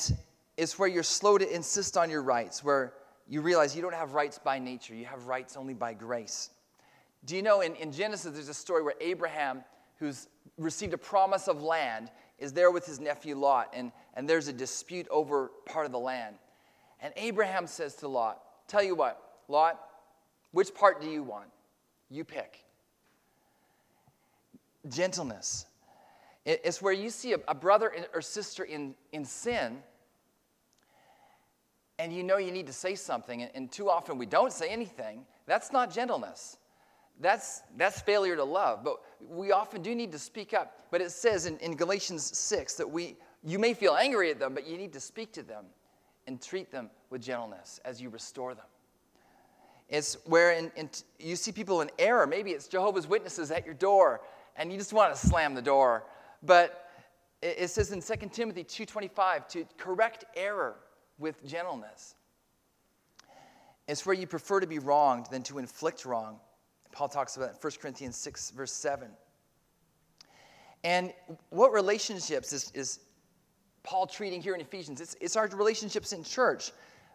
it's 0.61 0.77
where 0.77 0.87
you're 0.87 1.01
slow 1.01 1.39
to 1.39 1.55
insist 1.55 1.97
on 1.97 2.11
your 2.11 2.21
rights, 2.21 2.63
where 2.63 2.93
you 3.27 3.41
realize 3.41 3.75
you 3.75 3.81
don't 3.81 3.95
have 3.95 4.13
rights 4.13 4.37
by 4.37 4.59
nature, 4.59 4.93
you 4.93 5.05
have 5.05 5.25
rights 5.25 5.57
only 5.57 5.73
by 5.73 5.91
grace. 5.91 6.51
Do 7.25 7.35
you 7.35 7.41
know 7.41 7.61
in, 7.61 7.73
in 7.77 7.91
Genesis, 7.91 8.31
there's 8.31 8.47
a 8.47 8.53
story 8.53 8.83
where 8.83 8.93
Abraham, 9.01 9.63
who's 9.97 10.27
received 10.59 10.93
a 10.93 10.99
promise 10.99 11.47
of 11.47 11.63
land, 11.63 12.11
is 12.37 12.53
there 12.53 12.69
with 12.69 12.85
his 12.85 12.99
nephew 12.99 13.35
Lot, 13.35 13.69
and, 13.73 13.91
and 14.13 14.29
there's 14.29 14.49
a 14.49 14.53
dispute 14.53 15.07
over 15.09 15.49
part 15.65 15.87
of 15.87 15.91
the 15.91 15.99
land. 15.99 16.35
And 16.99 17.11
Abraham 17.17 17.65
says 17.65 17.95
to 17.95 18.07
Lot, 18.07 18.39
Tell 18.67 18.83
you 18.83 18.93
what, 18.93 19.19
Lot, 19.47 19.79
which 20.51 20.75
part 20.75 21.01
do 21.01 21.09
you 21.09 21.23
want? 21.23 21.49
You 22.11 22.23
pick. 22.23 22.63
Gentleness. 24.87 25.65
It's 26.45 26.83
where 26.83 26.93
you 26.93 27.09
see 27.09 27.33
a, 27.47 27.55
brother 27.55 27.91
or 28.13 28.21
sister 28.21 28.63
in, 28.63 28.93
in 29.11 29.25
sin, 29.25 29.81
and 32.01 32.11
you 32.11 32.23
know 32.23 32.37
you 32.37 32.51
need 32.51 32.65
to 32.65 32.73
say 32.73 32.95
something, 32.95 33.43
and 33.43 33.71
too 33.71 33.87
often 33.87 34.17
we 34.17 34.25
don't 34.25 34.51
say 34.51 34.69
anything. 34.69 35.23
That's 35.45 35.71
not 35.71 35.93
gentleness. 35.93 36.57
that's, 37.19 37.61
that's 37.77 38.01
failure 38.01 38.35
to 38.35 38.43
love. 38.43 38.83
But 38.83 39.01
we 39.29 39.51
often 39.51 39.83
do 39.83 39.93
need 39.93 40.11
to 40.13 40.17
speak 40.17 40.55
up. 40.55 40.87
But 40.89 41.01
it 41.01 41.11
says 41.11 41.45
in, 41.45 41.57
in 41.59 41.75
Galatians 41.75 42.35
6 42.35 42.73
that 42.75 42.89
we, 42.89 43.17
you 43.43 43.59
may 43.59 43.75
feel 43.75 43.93
angry 43.93 44.31
at 44.31 44.39
them, 44.39 44.55
but 44.55 44.65
you 44.65 44.79
need 44.79 44.93
to 44.93 44.99
speak 44.99 45.31
to 45.33 45.43
them 45.43 45.65
and 46.25 46.41
treat 46.41 46.71
them 46.71 46.89
with 47.11 47.21
gentleness 47.21 47.79
as 47.85 48.01
you 48.01 48.09
restore 48.09 48.55
them. 48.55 48.65
It's 49.87 50.17
where 50.25 50.53
in, 50.53 50.71
in, 50.75 50.89
you 51.19 51.35
see 51.35 51.51
people 51.51 51.81
in 51.81 51.91
error. 51.99 52.25
Maybe 52.25 52.49
it's 52.49 52.67
Jehovah's 52.67 53.05
Witnesses 53.07 53.51
at 53.51 53.63
your 53.63 53.75
door, 53.75 54.21
and 54.55 54.71
you 54.71 54.77
just 54.79 54.93
want 54.93 55.13
to 55.13 55.27
slam 55.27 55.53
the 55.53 55.61
door. 55.61 56.05
But 56.41 56.89
it, 57.43 57.57
it 57.59 57.69
says 57.69 57.91
in 57.91 58.01
2 58.01 58.29
Timothy 58.29 58.63
2.25 58.63 59.47
to 59.49 59.67
correct 59.77 60.25
error 60.35 60.77
with 61.21 61.45
gentleness. 61.45 62.15
It's 63.87 64.05
where 64.05 64.15
you 64.15 64.27
prefer 64.27 64.59
to 64.59 64.67
be 64.67 64.79
wronged 64.79 65.27
than 65.31 65.43
to 65.43 65.59
inflict 65.59 66.05
wrong. 66.05 66.39
Paul 66.91 67.07
talks 67.07 67.37
about 67.37 67.49
it 67.49 67.51
in 67.51 67.57
1 67.61 67.71
Corinthians 67.81 68.17
6, 68.17 68.51
verse 68.51 68.73
7. 68.73 69.07
And 70.83 71.13
what 71.49 71.71
relationships 71.71 72.51
is, 72.51 72.71
is 72.73 72.99
Paul 73.83 74.07
treating 74.07 74.41
here 74.41 74.55
in 74.55 74.61
Ephesians? 74.61 74.99
It's, 74.99 75.15
it's 75.21 75.35
our 75.35 75.47
relationships 75.47 76.11
in 76.11 76.23
church. 76.23 76.71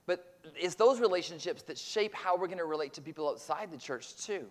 But 0.06 0.38
it's 0.54 0.76
those 0.76 1.00
relationships 1.00 1.62
that 1.64 1.76
shape 1.76 2.14
how 2.14 2.36
we're 2.36 2.46
going 2.46 2.58
to 2.58 2.64
relate 2.64 2.94
to 2.94 3.00
people 3.00 3.28
outside 3.28 3.70
the 3.72 3.76
church, 3.76 4.16
too. 4.16 4.46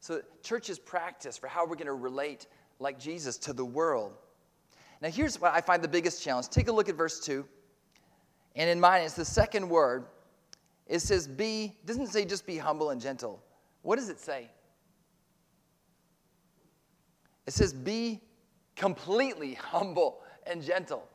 So, 0.00 0.20
church 0.42 0.68
is 0.68 0.78
practice 0.78 1.38
for 1.38 1.46
how 1.46 1.64
we're 1.64 1.76
going 1.76 1.86
to 1.86 1.94
relate 1.94 2.46
like 2.78 2.98
Jesus 2.98 3.38
to 3.38 3.52
the 3.52 3.64
world. 3.64 4.14
Now, 5.00 5.08
here's 5.08 5.40
what 5.40 5.54
I 5.54 5.60
find 5.60 5.82
the 5.82 5.88
biggest 5.88 6.22
challenge. 6.22 6.48
Take 6.48 6.68
a 6.68 6.72
look 6.72 6.88
at 6.88 6.96
verse 6.96 7.20
2. 7.20 7.46
And 8.56 8.68
in 8.68 8.80
mine, 8.80 9.02
it's 9.02 9.14
the 9.14 9.24
second 9.24 9.68
word. 9.68 10.04
It 10.86 11.00
says, 11.00 11.26
be, 11.26 11.76
doesn't 11.86 12.08
say 12.08 12.24
just 12.24 12.46
be 12.46 12.58
humble 12.58 12.90
and 12.90 13.00
gentle. 13.00 13.42
What 13.82 13.96
does 13.96 14.08
it 14.08 14.20
say? 14.20 14.50
It 17.46 17.52
says, 17.52 17.72
be 17.72 18.20
completely 18.76 19.54
humble 19.70 20.20
and 20.46 20.62
gentle. 20.62 21.08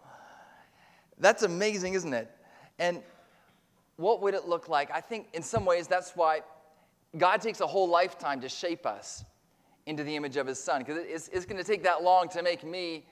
That's 1.19 1.43
amazing, 1.43 1.93
isn't 1.93 2.13
it? 2.13 2.29
And 2.79 3.01
what 3.97 4.21
would 4.21 4.33
it 4.33 4.47
look 4.47 4.69
like? 4.69 4.91
I 4.91 5.01
think 5.01 5.27
in 5.33 5.41
some 5.41 5.65
ways 5.65 5.87
that's 5.87 6.11
why 6.15 6.41
God 7.17 7.41
takes 7.41 7.61
a 7.61 7.67
whole 7.67 7.89
lifetime 7.89 8.41
to 8.41 8.49
shape 8.49 8.85
us 8.85 9.25
into 9.85 10.03
the 10.03 10.15
image 10.15 10.37
of 10.37 10.45
his 10.45 10.59
son, 10.61 10.83
because 10.83 10.97
it's, 10.97 11.29
it's 11.29 11.45
going 11.45 11.57
to 11.57 11.63
take 11.63 11.81
that 11.83 12.03
long 12.03 12.27
to 12.29 12.43
make 12.43 12.63
me 12.63 13.05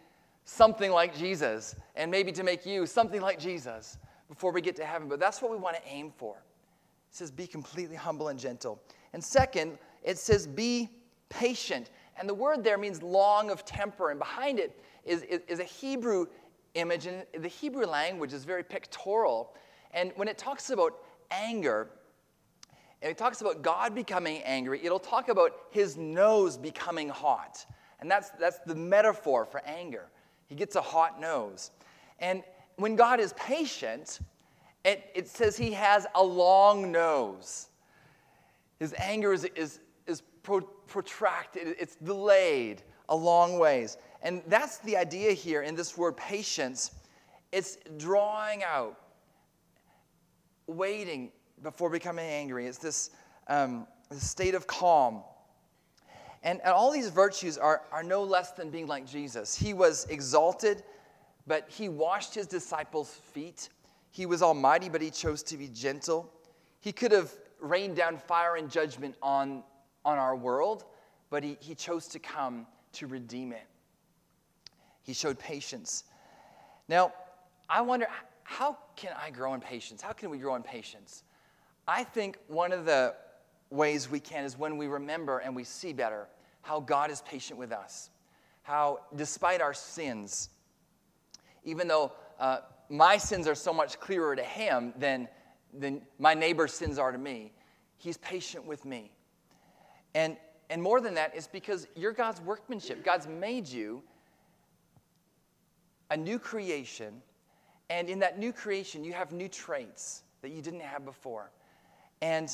something 0.43 0.91
like 0.91 1.17
Jesus, 1.17 1.75
and 1.95 2.11
maybe 2.11 2.31
to 2.33 2.43
make 2.43 2.65
you 2.65 2.85
something 2.85 3.21
like 3.21 3.39
Jesus 3.39 3.97
before 4.27 4.51
we 4.51 4.61
get 4.61 4.75
to 4.77 4.85
heaven. 4.85 5.07
But 5.07 5.19
that's 5.19 5.41
what 5.41 5.51
we 5.51 5.57
want 5.57 5.75
to 5.75 5.81
aim 5.87 6.11
for. 6.17 6.35
It 6.35 7.15
says, 7.15 7.31
be 7.31 7.47
completely 7.47 7.95
humble 7.95 8.27
and 8.29 8.39
gentle. 8.39 8.81
And 9.13 9.23
second, 9.23 9.77
it 10.03 10.17
says, 10.17 10.47
be 10.47 10.89
patient. 11.29 11.89
And 12.17 12.27
the 12.27 12.33
word 12.33 12.63
there 12.63 12.77
means 12.77 13.01
long 13.01 13.49
of 13.49 13.65
temper, 13.65 14.09
and 14.09 14.19
behind 14.19 14.59
it 14.59 14.79
is, 15.03 15.23
is, 15.23 15.41
is 15.47 15.59
a 15.59 15.63
Hebrew 15.63 16.27
image, 16.73 17.05
and 17.05 17.23
the 17.39 17.47
Hebrew 17.47 17.85
language 17.85 18.33
is 18.33 18.45
very 18.45 18.63
pictorial. 18.63 19.53
And 19.91 20.11
when 20.15 20.27
it 20.27 20.37
talks 20.37 20.69
about 20.69 20.93
anger, 21.31 21.89
and 23.01 23.11
it 23.11 23.17
talks 23.17 23.41
about 23.41 23.61
God 23.61 23.93
becoming 23.93 24.41
angry, 24.43 24.83
it'll 24.83 24.99
talk 24.99 25.29
about 25.29 25.51
his 25.71 25.95
nose 25.95 26.57
becoming 26.57 27.09
hot. 27.09 27.65
And 27.99 28.11
that's, 28.11 28.31
that's 28.31 28.59
the 28.65 28.75
metaphor 28.75 29.45
for 29.45 29.61
anger. 29.65 30.07
He 30.47 30.55
gets 30.55 30.75
a 30.75 30.81
hot 30.81 31.19
nose. 31.19 31.71
And 32.19 32.43
when 32.77 32.95
God 32.95 33.19
is 33.19 33.33
patient, 33.33 34.19
it, 34.83 35.09
it 35.15 35.27
says 35.27 35.57
he 35.57 35.71
has 35.71 36.05
a 36.15 36.23
long 36.23 36.91
nose. 36.91 37.69
His 38.79 38.93
anger 38.97 39.33
is, 39.33 39.45
is, 39.55 39.79
is 40.07 40.21
pro, 40.43 40.61
protracted, 40.61 41.75
it's 41.79 41.95
delayed 41.95 42.83
a 43.09 43.15
long 43.15 43.57
ways. 43.59 43.97
And 44.21 44.41
that's 44.47 44.79
the 44.79 44.97
idea 44.97 45.31
here 45.31 45.61
in 45.61 45.75
this 45.75 45.97
word 45.97 46.17
patience. 46.17 46.91
It's 47.51 47.77
drawing 47.97 48.63
out 48.63 48.97
waiting 50.67 51.31
before 51.61 51.89
becoming 51.89 52.25
angry. 52.25 52.67
It's 52.67 52.79
this, 52.79 53.11
um, 53.47 53.87
this 54.09 54.27
state 54.27 54.55
of 54.55 54.67
calm. 54.67 55.23
And, 56.43 56.59
and 56.61 56.73
all 56.73 56.91
these 56.91 57.09
virtues 57.09 57.57
are, 57.57 57.83
are 57.91 58.03
no 58.03 58.23
less 58.23 58.51
than 58.51 58.69
being 58.69 58.87
like 58.87 59.07
Jesus. 59.07 59.55
He 59.55 59.73
was 59.73 60.05
exalted, 60.09 60.83
but 61.47 61.69
he 61.69 61.89
washed 61.89 62.33
his 62.33 62.47
disciples' 62.47 63.13
feet. 63.33 63.69
He 64.11 64.25
was 64.25 64.41
almighty, 64.41 64.89
but 64.89 65.01
he 65.01 65.09
chose 65.09 65.43
to 65.43 65.57
be 65.57 65.67
gentle. 65.67 66.31
He 66.79 66.91
could 66.91 67.11
have 67.11 67.31
rained 67.59 67.95
down 67.95 68.17
fire 68.17 68.55
and 68.55 68.69
judgment 68.69 69.15
on, 69.21 69.63
on 70.03 70.17
our 70.17 70.35
world, 70.35 70.85
but 71.29 71.43
he, 71.43 71.57
he 71.59 71.75
chose 71.75 72.07
to 72.09 72.19
come 72.19 72.65
to 72.93 73.07
redeem 73.07 73.51
it. 73.51 73.67
He 75.03 75.13
showed 75.13 75.37
patience. 75.37 76.03
Now, 76.87 77.13
I 77.69 77.81
wonder 77.81 78.07
how 78.43 78.77
can 78.95 79.13
I 79.19 79.31
grow 79.31 79.53
in 79.53 79.61
patience? 79.61 80.01
How 80.01 80.13
can 80.13 80.29
we 80.29 80.37
grow 80.37 80.55
in 80.55 80.63
patience? 80.63 81.23
I 81.87 82.03
think 82.03 82.37
one 82.47 82.71
of 82.71 82.85
the 82.85 83.15
ways 83.69 84.09
we 84.09 84.19
can 84.19 84.45
is 84.45 84.57
when 84.57 84.77
we 84.77 84.87
remember 84.87 85.39
and 85.39 85.55
we 85.55 85.63
see 85.63 85.93
better 85.93 86.27
how 86.61 86.79
God 86.79 87.11
is 87.11 87.21
patient 87.21 87.59
with 87.59 87.71
us. 87.71 88.09
How, 88.63 88.99
despite 89.15 89.61
our 89.61 89.73
sins, 89.73 90.49
even 91.65 91.87
though 91.87 92.11
uh, 92.39 92.59
my 92.89 93.17
sins 93.17 93.47
are 93.47 93.55
so 93.55 93.73
much 93.73 93.99
clearer 93.99 94.35
to 94.35 94.43
Him 94.43 94.93
than, 94.97 95.27
than 95.73 96.01
my 96.17 96.33
neighbor's 96.33 96.73
sins 96.73 96.97
are 96.97 97.11
to 97.11 97.17
me, 97.17 97.51
He's 97.97 98.17
patient 98.17 98.65
with 98.65 98.85
me. 98.85 99.11
And, 100.13 100.37
and 100.69 100.81
more 100.81 101.01
than 101.01 101.15
that, 101.15 101.33
it's 101.35 101.47
because 101.47 101.87
you're 101.95 102.13
God's 102.13 102.39
workmanship. 102.41 103.03
God's 103.03 103.27
made 103.27 103.67
you 103.67 104.01
a 106.09 106.15
new 106.15 106.39
creation 106.39 107.21
and 107.89 108.09
in 108.09 108.19
that 108.19 108.39
new 108.39 108.51
creation, 108.51 109.03
you 109.03 109.13
have 109.13 109.31
new 109.31 109.47
traits 109.47 110.23
that 110.41 110.51
you 110.51 110.61
didn't 110.61 110.81
have 110.81 111.05
before. 111.05 111.51
And 112.21 112.49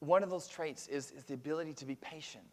one 0.00 0.22
of 0.22 0.30
those 0.30 0.46
traits 0.46 0.86
is, 0.88 1.10
is 1.10 1.24
the 1.24 1.34
ability 1.34 1.74
to 1.74 1.84
be 1.84 1.96
patient. 1.96 2.44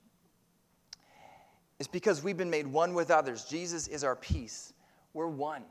It's 1.79 1.88
because 1.88 2.23
we've 2.23 2.38
been 2.38 2.49
made 2.49 2.67
one 2.67 2.93
with 2.93 3.12
others. 3.12 3.45
Jesus 3.45 3.88
is 3.88 4.03
our 4.03 4.15
peace. 4.15 4.73
We're 5.13 5.28
one. 5.28 5.63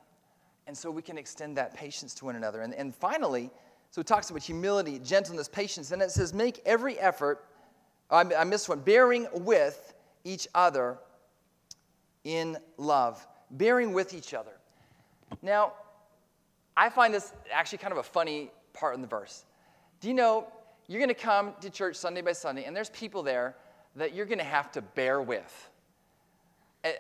And 0.67 0.77
so 0.77 0.91
we 0.91 1.03
can 1.03 1.17
extend 1.17 1.57
that 1.57 1.75
patience 1.75 2.15
to 2.15 2.27
one 2.27 2.37
another. 2.37 2.61
And, 2.61 2.75
and 2.75 2.95
finally, 2.95 3.51
so 3.91 4.01
it 4.01 4.07
talks 4.07 4.29
about 4.31 4.43
humility, 4.43 4.99
gentleness, 4.99 5.49
patience. 5.49 5.93
And 5.93 6.03
it 6.03 6.11
says, 6.11 6.35
make 6.35 6.61
every 6.67 6.99
effort, 6.99 7.47
I, 8.11 8.21
I 8.21 8.45
missed 8.45 8.69
one, 8.69 8.81
bearing 8.81 9.27
with 9.33 9.95
each 10.25 10.47
other 10.55 10.99
in 12.25 12.59
love. 12.77 13.27
Bearing 13.51 13.95
with 13.95 14.13
each 14.13 14.35
other. 14.35 14.53
Now, 15.41 15.73
I 16.77 16.91
find 16.91 17.15
this 17.15 17.33
actually 17.51 17.79
kind 17.79 17.93
of 17.93 17.99
a 17.99 18.03
funny 18.03 18.51
part 18.75 18.95
in 18.95 19.01
the 19.01 19.09
verse. 19.09 19.45
Do 20.01 20.09
you 20.09 20.15
know 20.15 20.47
you're 20.87 21.01
going 21.01 21.09
to 21.09 21.15
come 21.15 21.55
to 21.61 21.71
church 21.71 21.97
Sunday 21.97 22.21
by 22.21 22.33
Sunday, 22.33 22.65
and 22.65 22.77
there's 22.77 22.91
people 22.91 23.23
there 23.23 23.57
that 23.97 24.15
you're 24.15 24.27
going 24.27 24.39
to 24.39 24.45
have 24.45 24.71
to 24.73 24.83
bear 24.83 25.23
with? 25.23 25.71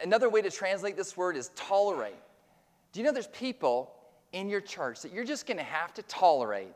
Another 0.02 0.28
way 0.28 0.42
to 0.42 0.50
translate 0.50 0.96
this 0.96 1.16
word 1.16 1.36
is 1.36 1.50
tolerate. 1.54 2.16
Do 2.92 3.00
you 3.00 3.06
know 3.06 3.12
there's 3.12 3.26
people 3.28 3.94
in 4.32 4.48
your 4.48 4.60
church 4.60 5.02
that 5.02 5.12
you're 5.12 5.24
just 5.24 5.46
going 5.46 5.56
to 5.56 5.62
have 5.62 5.92
to 5.94 6.02
tolerate? 6.02 6.72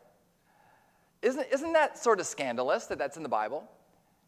Isn't, 1.22 1.46
isn't 1.52 1.72
that 1.72 1.98
sort 1.98 2.20
of 2.20 2.26
scandalous 2.26 2.86
that 2.86 2.98
that's 2.98 3.16
in 3.16 3.22
the 3.22 3.28
Bible? 3.28 3.64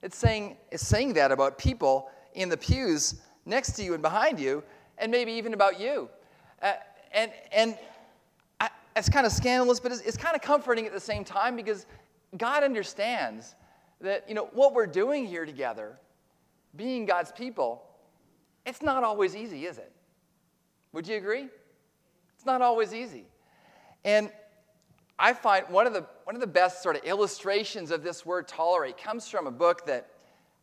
It's 0.03 0.16
saying, 0.16 0.57
it's 0.70 0.87
saying 0.87 1.14
that 1.14 1.33
about 1.33 1.59
people 1.59 2.11
in 2.35 2.49
the 2.49 2.57
pews 2.57 3.20
next 3.47 3.73
to 3.73 3.83
you 3.83 3.94
and 3.94 4.03
behind 4.03 4.38
you, 4.38 4.62
and 4.99 5.11
maybe 5.11 5.33
even 5.33 5.55
about 5.55 5.81
you. 5.81 6.09
Uh, 6.62 6.75
and, 7.12 7.33
and 7.53 7.77
it's 8.97 9.09
kind 9.09 9.27
of 9.27 9.33
scandalous, 9.33 9.81
but 9.81 9.92
it's, 9.92 10.01
it's 10.03 10.16
kind 10.16 10.37
of 10.37 10.42
comforting 10.42 10.87
at 10.87 10.92
the 10.92 11.01
same 11.01 11.25
time 11.25 11.57
because 11.57 11.87
God 12.37 12.62
understands 12.62 13.55
that, 14.01 14.29
you 14.29 14.35
know, 14.35 14.49
what 14.53 14.73
we're 14.73 14.87
doing 14.87 15.27
here 15.27 15.44
together, 15.44 15.99
being 16.77 17.07
God's 17.07 17.33
people, 17.33 17.83
it's 18.66 18.83
not 18.83 19.03
always 19.03 19.35
easy, 19.35 19.66
is 19.66 19.79
it? 19.79 19.92
Would 20.92 21.09
you 21.09 21.16
agree? 21.16 21.49
It's 22.44 22.46
not 22.46 22.61
always 22.61 22.92
easy. 22.92 23.24
And 24.04 24.30
I 25.18 25.33
find 25.33 25.64
one 25.70 25.87
of 25.87 25.94
the, 25.94 26.04
one 26.24 26.37
of 26.37 26.42
the 26.42 26.46
best 26.46 26.83
sort 26.83 26.94
of 26.94 27.02
illustrations 27.04 27.90
of 27.90 28.02
this 28.02 28.26
word 28.26 28.46
tolerate 28.46 28.98
comes 28.98 29.26
from 29.30 29.46
a 29.46 29.50
book 29.50 29.87
that 29.87 30.11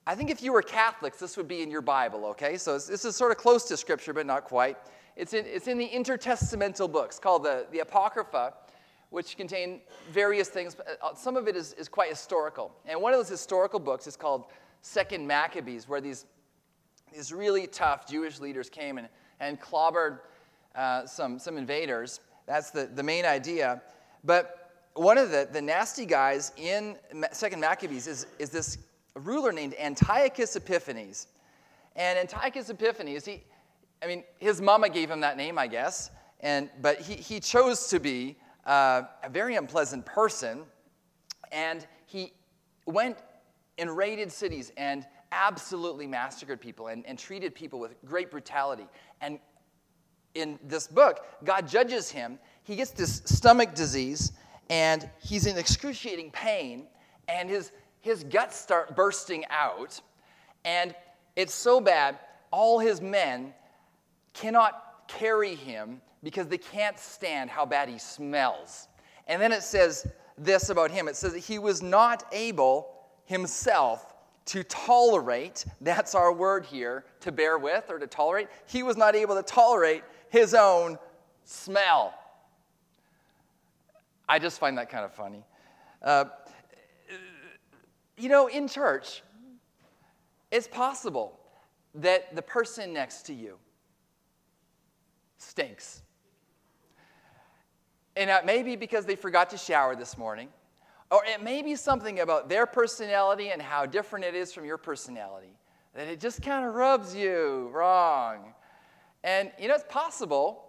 I 0.06 0.14
think 0.14 0.30
if 0.30 0.44
you 0.44 0.54
were 0.54 0.62
Catholics, 0.62 1.18
this 1.18 1.38
would 1.38 1.48
be 1.48 1.64
in 1.64 1.72
your 1.72 1.82
Bible, 1.82 2.24
okay? 2.26 2.56
So 2.58 2.78
this 2.78 3.04
is 3.04 3.16
sort 3.16 3.32
of 3.32 3.40
close 3.40 3.64
to 3.64 3.78
Scripture, 3.78 4.14
but 4.14 4.28
not 4.28 4.44
quite. 4.44 4.78
It's 5.16 5.34
in, 5.34 5.44
it's 5.48 5.68
in 5.68 5.80
the 5.80 5.90
intertestamental 5.90 6.92
books 6.92 7.18
called 7.18 7.46
the, 7.46 7.66
the 7.72 7.80
Apocrypha, 7.80 8.54
which 9.10 9.36
contain 9.36 9.82
various 10.12 10.50
things. 10.50 10.76
Uh, 11.02 11.16
some 11.16 11.36
of 11.36 11.48
it 11.48 11.56
is, 11.56 11.74
is 11.74 11.90
quite 11.90 12.10
historical. 12.10 12.76
And 12.86 13.02
one 13.02 13.12
of 13.12 13.18
those 13.18 13.30
historical 13.30 13.80
books 13.80 14.06
is 14.06 14.16
called 14.16 14.52
Second 14.84 15.26
Maccabees, 15.26 15.90
where 15.90 16.00
these, 16.00 16.28
these 17.12 17.34
really 17.34 17.66
tough 17.66 18.08
Jewish 18.08 18.40
leaders 18.40 18.70
came 18.70 19.00
and, 19.00 19.10
and 19.40 19.60
clobbered 19.60 20.20
uh, 20.76 21.06
some, 21.06 21.40
some 21.40 21.58
invaders. 21.58 22.20
That's 22.46 22.72
the, 22.72 22.86
the 22.86 23.04
main 23.04 23.26
idea. 23.26 23.82
But 24.24 24.72
one 24.94 25.18
of 25.18 25.32
the, 25.32 25.48
the 25.52 25.62
nasty 25.62 26.06
guys 26.06 26.52
in 26.58 26.98
Second 27.32 27.60
Maccabees 27.62 28.08
is, 28.08 28.28
is 28.40 28.50
this 28.50 28.78
ruler 29.16 29.52
named 29.52 29.76
Antiochus 29.80 30.56
Epiphanes. 30.56 31.28
And 31.96 32.18
Antiochus 32.18 32.70
Epiphanes, 32.70 33.26
he, 33.26 33.44
I 34.02 34.08
mean, 34.08 34.24
his 34.40 34.62
mama 34.62 34.90
gave 34.90 35.10
him 35.10 35.20
that 35.22 35.38
name, 35.38 35.58
I 35.58 35.68
guess, 35.68 36.10
and, 36.40 36.70
but 36.82 37.00
he, 37.00 37.16
he 37.16 37.40
chose 37.40 37.88
to 37.88 38.00
be 38.00 38.38
uh, 38.66 39.04
a 39.24 39.30
very 39.30 39.56
unpleasant 39.56 40.06
person. 40.06 40.64
And 41.52 41.86
he 42.06 42.34
went 42.86 43.18
and 43.78 43.96
raided 43.96 44.32
cities 44.32 44.72
and 44.78 45.06
absolutely 45.32 46.08
massacred 46.08 46.60
people 46.60 46.88
and, 46.88 47.06
and 47.06 47.18
treated 47.18 47.54
people 47.54 47.80
with 47.80 47.96
great 48.06 48.32
brutality. 48.32 48.88
And 49.22 49.40
in 50.36 50.60
this 50.64 50.88
book, 50.88 51.26
God 51.44 51.68
judges 51.68 52.10
him. 52.10 52.40
He 52.64 52.76
gets 52.76 52.92
this 52.92 53.22
stomach 53.26 53.74
disease 53.74 54.34
and 54.70 55.10
he's 55.22 55.48
in 55.48 55.58
excruciating 55.58 56.32
pain, 56.32 56.88
and 57.28 57.50
his, 57.50 57.74
his 58.00 58.24
guts 58.24 58.58
start 58.58 58.96
bursting 58.96 59.44
out. 59.50 60.00
And 60.64 60.96
it's 61.36 61.54
so 61.54 61.82
bad, 61.82 62.18
all 62.52 62.80
his 62.80 63.02
men 63.02 63.54
cannot 64.34 65.04
carry 65.10 65.56
him 65.56 66.02
because 66.24 66.48
they 66.48 66.58
can't 66.58 66.98
stand 66.98 67.50
how 67.50 67.66
bad 67.66 67.90
he 67.90 67.98
smells. 67.98 68.88
And 69.28 69.42
then 69.42 69.52
it 69.52 69.64
says 69.64 70.08
this 70.38 70.70
about 70.70 70.90
him 70.90 71.10
it 71.10 71.18
says 71.18 71.34
that 71.34 71.40
he 71.40 71.60
was 71.60 71.82
not 71.82 72.24
able 72.32 72.94
himself 73.26 74.14
to 74.46 74.64
tolerate, 74.64 75.66
that's 75.82 76.16
our 76.16 76.34
word 76.34 76.66
here, 76.66 77.06
to 77.20 77.32
bear 77.32 77.58
with 77.58 77.90
or 77.90 78.00
to 78.00 78.08
tolerate. 78.08 78.48
He 78.66 78.84
was 78.84 78.98
not 78.98 79.16
able 79.16 79.36
to 79.36 79.44
tolerate 79.44 80.04
his 80.32 80.54
own 80.54 80.98
smell. 81.44 82.14
I 84.28 84.40
just 84.40 84.60
find 84.60 84.78
that 84.78 84.90
kind 84.90 85.06
of 85.06 85.14
funny. 85.14 85.44
Uh, 86.02 86.26
you 88.18 88.30
know, 88.30 88.48
in 88.48 88.68
church, 88.68 89.22
it's 90.50 90.68
possible 90.68 91.38
that 91.96 92.34
the 92.34 92.42
person 92.42 92.94
next 92.94 93.24
to 93.24 93.34
you 93.34 93.58
stinks. 95.38 96.02
And 98.16 98.30
it 98.30 98.46
may 98.46 98.64
be 98.64 98.76
because 98.76 99.06
they 99.06 99.16
forgot 99.16 99.50
to 99.50 99.58
shower 99.58 99.96
this 99.96 100.18
morning, 100.18 100.48
or 101.12 101.24
it 101.26 101.44
may 101.44 101.62
be 101.62 101.76
something 101.76 102.22
about 102.22 102.48
their 102.48 102.66
personality 102.66 103.50
and 103.50 103.62
how 103.62 103.86
different 103.86 104.24
it 104.24 104.36
is 104.36 104.54
from 104.54 104.64
your 104.64 104.78
personality 104.78 105.58
that 105.94 106.08
it 106.08 106.22
just 106.22 106.42
kind 106.42 106.66
of 106.66 106.74
rubs 106.74 107.14
you 107.14 107.70
wrong. 107.74 108.54
And 109.24 109.52
you 109.60 109.68
know, 109.68 109.76
it's 109.76 109.84
possible 109.88 110.66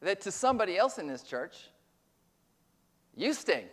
that 0.00 0.20
to 0.22 0.32
somebody 0.32 0.78
else 0.78 0.98
in 0.98 1.06
this 1.06 1.22
church, 1.22 1.68
you 3.14 3.34
stink. 3.34 3.68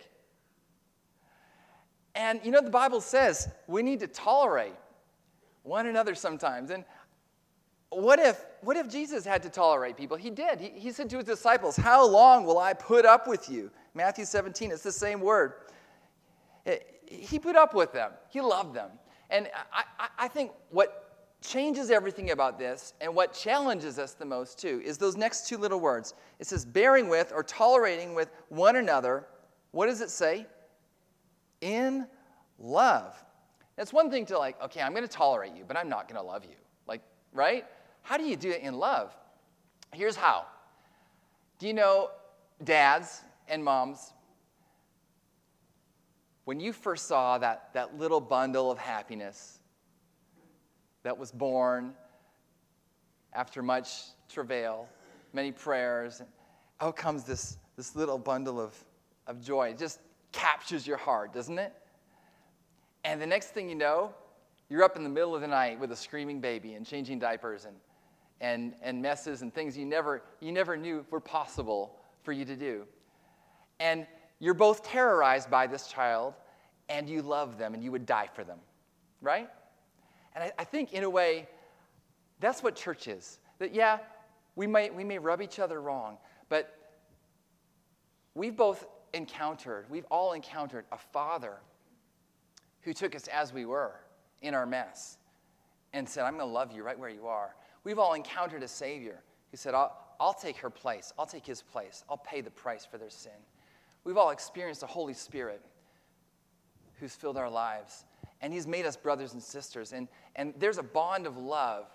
And 2.14 2.40
you 2.44 2.50
know, 2.50 2.60
the 2.60 2.70
Bible 2.70 3.00
says 3.00 3.48
we 3.66 3.82
need 3.82 4.00
to 4.00 4.06
tolerate 4.06 4.74
one 5.62 5.86
another 5.86 6.14
sometimes. 6.14 6.70
And 6.70 6.84
what 7.90 8.18
if, 8.18 8.44
what 8.60 8.76
if 8.76 8.88
Jesus 8.88 9.24
had 9.24 9.42
to 9.44 9.48
tolerate 9.48 9.96
people? 9.96 10.16
He 10.16 10.30
did. 10.30 10.60
He, 10.60 10.68
he 10.70 10.92
said 10.92 11.08
to 11.10 11.16
his 11.16 11.24
disciples, 11.24 11.76
How 11.76 12.06
long 12.06 12.44
will 12.44 12.58
I 12.58 12.74
put 12.74 13.06
up 13.06 13.26
with 13.26 13.48
you? 13.48 13.70
Matthew 13.94 14.24
17, 14.24 14.70
it's 14.70 14.82
the 14.82 14.92
same 14.92 15.20
word. 15.20 15.54
he 17.06 17.38
put 17.38 17.56
up 17.56 17.74
with 17.74 17.92
them, 17.92 18.12
he 18.30 18.40
loved 18.40 18.74
them. 18.74 18.90
And 19.30 19.48
I, 19.72 19.84
I, 19.98 20.08
I 20.24 20.28
think 20.28 20.52
what 20.70 21.07
changes 21.40 21.90
everything 21.90 22.30
about 22.30 22.58
this 22.58 22.94
and 23.00 23.14
what 23.14 23.32
challenges 23.32 23.98
us 23.98 24.14
the 24.14 24.24
most 24.24 24.58
too 24.58 24.82
is 24.84 24.98
those 24.98 25.16
next 25.16 25.48
two 25.48 25.56
little 25.56 25.80
words. 25.80 26.14
It 26.38 26.46
says 26.46 26.64
bearing 26.64 27.08
with 27.08 27.32
or 27.34 27.42
tolerating 27.42 28.14
with 28.14 28.30
one 28.48 28.76
another. 28.76 29.26
What 29.70 29.86
does 29.86 30.00
it 30.00 30.10
say? 30.10 30.46
In 31.60 32.06
love. 32.58 33.16
It's 33.76 33.92
one 33.92 34.10
thing 34.10 34.26
to 34.26 34.38
like, 34.38 34.60
okay, 34.62 34.82
I'm 34.82 34.92
going 34.92 35.06
to 35.06 35.08
tolerate 35.08 35.52
you, 35.56 35.64
but 35.66 35.76
I'm 35.76 35.88
not 35.88 36.08
going 36.08 36.20
to 36.20 36.26
love 36.26 36.44
you. 36.44 36.56
Like, 36.86 37.02
right? 37.32 37.64
How 38.02 38.16
do 38.16 38.24
you 38.24 38.36
do 38.36 38.50
it 38.50 38.62
in 38.62 38.74
love? 38.74 39.16
Here's 39.94 40.16
how. 40.16 40.46
Do 41.58 41.66
you 41.66 41.74
know, 41.74 42.10
dads 42.64 43.22
and 43.48 43.64
moms, 43.64 44.12
when 46.44 46.58
you 46.60 46.72
first 46.72 47.06
saw 47.06 47.38
that, 47.38 47.70
that 47.74 47.98
little 47.98 48.20
bundle 48.20 48.70
of 48.70 48.78
happiness, 48.78 49.57
that 51.02 51.16
was 51.16 51.32
born 51.32 51.94
after 53.32 53.62
much 53.62 53.88
travail, 54.28 54.88
many 55.32 55.52
prayers. 55.52 56.20
And 56.20 56.28
Out 56.80 56.96
comes 56.96 57.24
this, 57.24 57.58
this 57.76 57.94
little 57.94 58.18
bundle 58.18 58.60
of, 58.60 58.74
of 59.26 59.40
joy. 59.40 59.70
It 59.70 59.78
just 59.78 60.00
captures 60.32 60.86
your 60.86 60.96
heart, 60.96 61.32
doesn't 61.32 61.58
it? 61.58 61.72
And 63.04 63.20
the 63.20 63.26
next 63.26 63.48
thing 63.48 63.68
you 63.68 63.74
know, 63.74 64.12
you're 64.68 64.82
up 64.82 64.96
in 64.96 65.02
the 65.02 65.08
middle 65.08 65.34
of 65.34 65.40
the 65.40 65.46
night 65.46 65.80
with 65.80 65.92
a 65.92 65.96
screaming 65.96 66.40
baby 66.40 66.74
and 66.74 66.84
changing 66.84 67.18
diapers 67.18 67.64
and, 67.64 67.76
and, 68.40 68.74
and 68.82 69.00
messes 69.00 69.42
and 69.42 69.54
things 69.54 69.76
you 69.78 69.86
never, 69.86 70.22
you 70.40 70.52
never 70.52 70.76
knew 70.76 71.06
were 71.10 71.20
possible 71.20 71.96
for 72.22 72.32
you 72.32 72.44
to 72.44 72.56
do. 72.56 72.84
And 73.80 74.06
you're 74.40 74.54
both 74.54 74.84
terrorized 74.84 75.50
by 75.50 75.66
this 75.66 75.86
child 75.86 76.34
and 76.88 77.08
you 77.08 77.22
love 77.22 77.58
them 77.58 77.74
and 77.74 77.82
you 77.82 77.92
would 77.92 78.06
die 78.06 78.28
for 78.34 78.44
them, 78.44 78.58
right? 79.20 79.48
And 80.34 80.44
I, 80.44 80.52
I 80.58 80.64
think, 80.64 80.92
in 80.92 81.04
a 81.04 81.10
way, 81.10 81.48
that's 82.40 82.62
what 82.62 82.76
church 82.76 83.08
is. 83.08 83.38
That, 83.58 83.74
yeah, 83.74 83.98
we 84.56 84.66
may, 84.66 84.90
we 84.90 85.04
may 85.04 85.18
rub 85.18 85.42
each 85.42 85.58
other 85.58 85.80
wrong, 85.80 86.18
but 86.48 86.74
we've 88.34 88.56
both 88.56 88.86
encountered, 89.14 89.86
we've 89.88 90.06
all 90.10 90.32
encountered 90.32 90.84
a 90.92 90.98
father 90.98 91.58
who 92.82 92.92
took 92.92 93.14
us 93.14 93.28
as 93.28 93.52
we 93.52 93.66
were 93.66 93.94
in 94.42 94.54
our 94.54 94.66
mess 94.66 95.18
and 95.92 96.08
said, 96.08 96.24
I'm 96.24 96.36
going 96.36 96.48
to 96.48 96.52
love 96.52 96.72
you 96.72 96.82
right 96.82 96.98
where 96.98 97.08
you 97.08 97.26
are. 97.26 97.54
We've 97.84 97.98
all 97.98 98.14
encountered 98.14 98.62
a 98.62 98.68
Savior 98.68 99.22
who 99.50 99.56
said, 99.56 99.74
I'll, 99.74 99.96
I'll 100.20 100.34
take 100.34 100.56
her 100.58 100.70
place, 100.70 101.12
I'll 101.18 101.26
take 101.26 101.46
his 101.46 101.62
place, 101.62 102.04
I'll 102.08 102.18
pay 102.18 102.40
the 102.40 102.50
price 102.50 102.84
for 102.84 102.98
their 102.98 103.10
sin. 103.10 103.32
We've 104.04 104.16
all 104.16 104.30
experienced 104.30 104.80
the 104.82 104.86
Holy 104.86 105.14
Spirit 105.14 105.62
who's 107.00 107.14
filled 107.14 107.36
our 107.36 107.50
lives 107.50 108.04
and 108.40 108.52
He's 108.52 108.66
made 108.66 108.86
us 108.86 108.96
brothers 108.96 109.32
and 109.32 109.42
sisters. 109.42 109.92
And, 109.92 110.08
and 110.36 110.54
there's 110.58 110.78
a 110.78 110.82
bond 110.82 111.26
of 111.26 111.36
love 111.36 111.86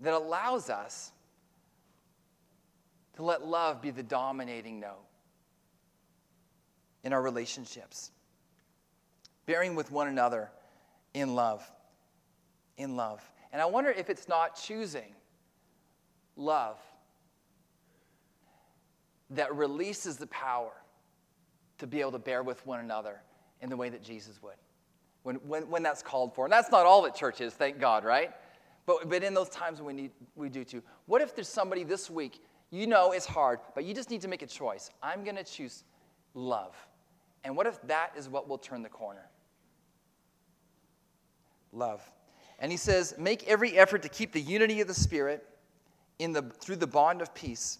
that 0.00 0.14
allows 0.14 0.70
us 0.70 1.12
to 3.16 3.22
let 3.22 3.46
love 3.46 3.82
be 3.82 3.90
the 3.90 4.02
dominating 4.02 4.80
note 4.80 5.04
in 7.04 7.12
our 7.12 7.22
relationships. 7.22 8.10
Bearing 9.46 9.74
with 9.74 9.90
one 9.90 10.08
another 10.08 10.50
in 11.14 11.34
love. 11.34 11.68
In 12.76 12.96
love. 12.96 13.22
And 13.52 13.60
I 13.60 13.66
wonder 13.66 13.90
if 13.90 14.10
it's 14.10 14.28
not 14.28 14.56
choosing 14.56 15.14
love 16.36 16.78
that 19.30 19.54
releases 19.54 20.16
the 20.16 20.26
power 20.28 20.72
to 21.78 21.86
be 21.86 22.00
able 22.00 22.12
to 22.12 22.18
bear 22.18 22.42
with 22.42 22.64
one 22.66 22.80
another 22.80 23.20
in 23.60 23.70
the 23.70 23.76
way 23.76 23.88
that 23.88 24.02
Jesus 24.02 24.42
would 24.42 24.54
when, 25.22 25.36
when, 25.36 25.68
when 25.68 25.82
that's 25.82 26.02
called 26.02 26.34
for. 26.34 26.44
And 26.44 26.52
that's 26.52 26.70
not 26.70 26.86
all 26.86 27.02
that 27.02 27.14
church 27.14 27.40
is, 27.40 27.52
thank 27.52 27.78
God, 27.78 28.04
right? 28.04 28.30
But, 28.86 29.08
but 29.08 29.22
in 29.22 29.34
those 29.34 29.48
times 29.48 29.78
when 29.80 29.96
we, 29.96 30.02
need, 30.02 30.10
we 30.34 30.48
do 30.48 30.64
too. 30.64 30.82
What 31.06 31.20
if 31.22 31.34
there's 31.34 31.48
somebody 31.48 31.84
this 31.84 32.10
week, 32.10 32.42
you 32.70 32.86
know 32.86 33.12
it's 33.12 33.26
hard, 33.26 33.60
but 33.74 33.84
you 33.84 33.94
just 33.94 34.10
need 34.10 34.20
to 34.22 34.28
make 34.28 34.42
a 34.42 34.46
choice? 34.46 34.90
I'm 35.02 35.24
going 35.24 35.36
to 35.36 35.44
choose 35.44 35.84
love. 36.34 36.74
And 37.44 37.56
what 37.56 37.66
if 37.66 37.80
that 37.82 38.12
is 38.16 38.28
what 38.28 38.48
will 38.48 38.58
turn 38.58 38.82
the 38.82 38.88
corner? 38.88 39.26
Love. 41.72 42.02
And 42.58 42.70
he 42.70 42.76
says, 42.76 43.14
make 43.18 43.46
every 43.48 43.78
effort 43.78 44.02
to 44.02 44.08
keep 44.08 44.32
the 44.32 44.40
unity 44.40 44.80
of 44.80 44.88
the 44.88 44.94
Spirit 44.94 45.46
in 46.18 46.32
the, 46.32 46.42
through 46.42 46.76
the 46.76 46.86
bond 46.86 47.22
of 47.22 47.34
peace. 47.34 47.78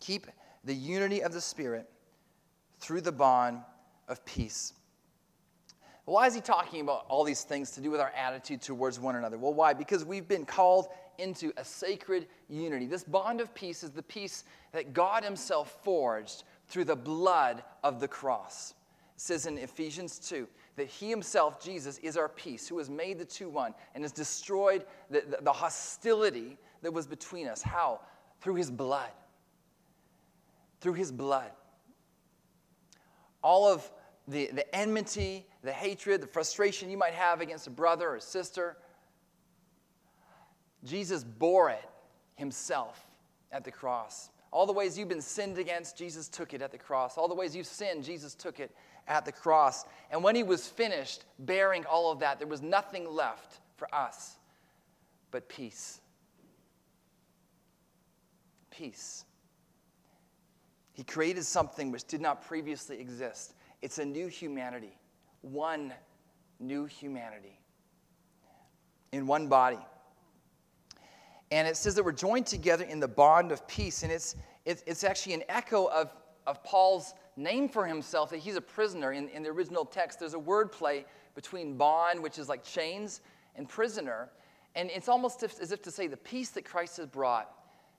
Keep 0.00 0.26
the 0.64 0.74
unity 0.74 1.22
of 1.22 1.32
the 1.32 1.40
Spirit 1.40 1.88
through 2.78 3.00
the 3.00 3.12
bond 3.12 3.60
of 4.08 4.24
peace. 4.24 4.74
Why 6.04 6.26
is 6.26 6.34
he 6.34 6.40
talking 6.40 6.80
about 6.80 7.04
all 7.08 7.22
these 7.22 7.44
things 7.44 7.70
to 7.72 7.80
do 7.80 7.90
with 7.90 8.00
our 8.00 8.10
attitude 8.10 8.60
towards 8.60 8.98
one 8.98 9.14
another? 9.14 9.38
Well, 9.38 9.54
why? 9.54 9.72
Because 9.72 10.04
we've 10.04 10.26
been 10.26 10.44
called 10.44 10.88
into 11.18 11.52
a 11.56 11.64
sacred 11.64 12.26
unity. 12.48 12.86
This 12.86 13.04
bond 13.04 13.40
of 13.40 13.54
peace 13.54 13.84
is 13.84 13.90
the 13.90 14.02
peace 14.02 14.44
that 14.72 14.92
God 14.92 15.22
Himself 15.22 15.78
forged 15.84 16.42
through 16.66 16.86
the 16.86 16.96
blood 16.96 17.62
of 17.84 18.00
the 18.00 18.08
cross. 18.08 18.74
It 19.14 19.20
says 19.20 19.46
in 19.46 19.58
Ephesians 19.58 20.18
2 20.18 20.48
that 20.76 20.88
He 20.88 21.08
Himself, 21.08 21.62
Jesus, 21.62 21.98
is 21.98 22.16
our 22.16 22.28
peace, 22.28 22.66
who 22.66 22.78
has 22.78 22.90
made 22.90 23.18
the 23.18 23.24
two 23.24 23.48
one 23.48 23.72
and 23.94 24.02
has 24.02 24.10
destroyed 24.10 24.84
the, 25.08 25.20
the, 25.20 25.38
the 25.42 25.52
hostility 25.52 26.58
that 26.82 26.92
was 26.92 27.06
between 27.06 27.46
us. 27.46 27.62
How? 27.62 28.00
Through 28.40 28.56
His 28.56 28.72
blood. 28.72 29.10
Through 30.80 30.94
His 30.94 31.12
blood. 31.12 31.52
All 33.40 33.68
of 33.68 33.88
the, 34.28 34.50
the 34.52 34.74
enmity, 34.74 35.46
the 35.62 35.72
hatred, 35.72 36.20
the 36.20 36.26
frustration 36.26 36.90
you 36.90 36.96
might 36.96 37.14
have 37.14 37.40
against 37.40 37.66
a 37.66 37.70
brother 37.70 38.10
or 38.10 38.20
sister. 38.20 38.76
Jesus 40.84 41.24
bore 41.24 41.70
it 41.70 41.88
himself 42.36 43.06
at 43.50 43.64
the 43.64 43.70
cross. 43.70 44.30
All 44.50 44.66
the 44.66 44.72
ways 44.72 44.98
you've 44.98 45.08
been 45.08 45.22
sinned 45.22 45.58
against, 45.58 45.96
Jesus 45.96 46.28
took 46.28 46.52
it 46.52 46.60
at 46.60 46.70
the 46.70 46.78
cross. 46.78 47.16
All 47.16 47.28
the 47.28 47.34
ways 47.34 47.56
you've 47.56 47.66
sinned, 47.66 48.04
Jesus 48.04 48.34
took 48.34 48.60
it 48.60 48.70
at 49.08 49.24
the 49.24 49.32
cross. 49.32 49.84
And 50.10 50.22
when 50.22 50.36
he 50.36 50.42
was 50.42 50.68
finished 50.68 51.24
bearing 51.38 51.84
all 51.86 52.12
of 52.12 52.18
that, 52.20 52.38
there 52.38 52.48
was 52.48 52.62
nothing 52.62 53.10
left 53.10 53.60
for 53.76 53.92
us 53.94 54.36
but 55.30 55.48
peace. 55.48 56.00
Peace. 58.70 59.24
He 60.92 61.02
created 61.02 61.44
something 61.44 61.90
which 61.90 62.04
did 62.04 62.20
not 62.20 62.46
previously 62.46 63.00
exist. 63.00 63.54
It's 63.82 63.98
a 63.98 64.04
new 64.04 64.28
humanity, 64.28 64.96
one 65.42 65.92
new 66.60 66.86
humanity 66.86 67.58
in 69.12 69.26
one 69.26 69.48
body. 69.48 69.78
And 71.50 71.68
it 71.68 71.76
says 71.76 71.94
that 71.96 72.04
we're 72.04 72.12
joined 72.12 72.46
together 72.46 72.84
in 72.84 72.98
the 72.98 73.08
bond 73.08 73.52
of 73.52 73.66
peace. 73.68 74.02
And 74.02 74.10
it's, 74.10 74.36
it's, 74.64 75.04
actually 75.04 75.34
an 75.34 75.42
echo 75.48 75.86
of, 75.86 76.10
of 76.46 76.64
Paul's 76.64 77.12
name 77.36 77.68
for 77.68 77.86
himself 77.86 78.30
that 78.30 78.38
he's 78.38 78.56
a 78.56 78.60
prisoner. 78.60 79.12
In, 79.12 79.28
in 79.28 79.42
the 79.42 79.50
original 79.50 79.84
text, 79.84 80.20
there's 80.20 80.34
a 80.34 80.38
word 80.38 80.72
play 80.72 81.04
between 81.34 81.76
bond, 81.76 82.22
which 82.22 82.38
is 82.38 82.48
like 82.48 82.64
chains, 82.64 83.20
and 83.56 83.68
prisoner. 83.68 84.30
And 84.74 84.90
it's 84.90 85.08
almost 85.08 85.42
as 85.42 85.72
if 85.72 85.82
to 85.82 85.90
say 85.90 86.06
the 86.06 86.16
peace 86.16 86.50
that 86.50 86.64
Christ 86.64 86.96
has 86.96 87.06
brought. 87.06 87.50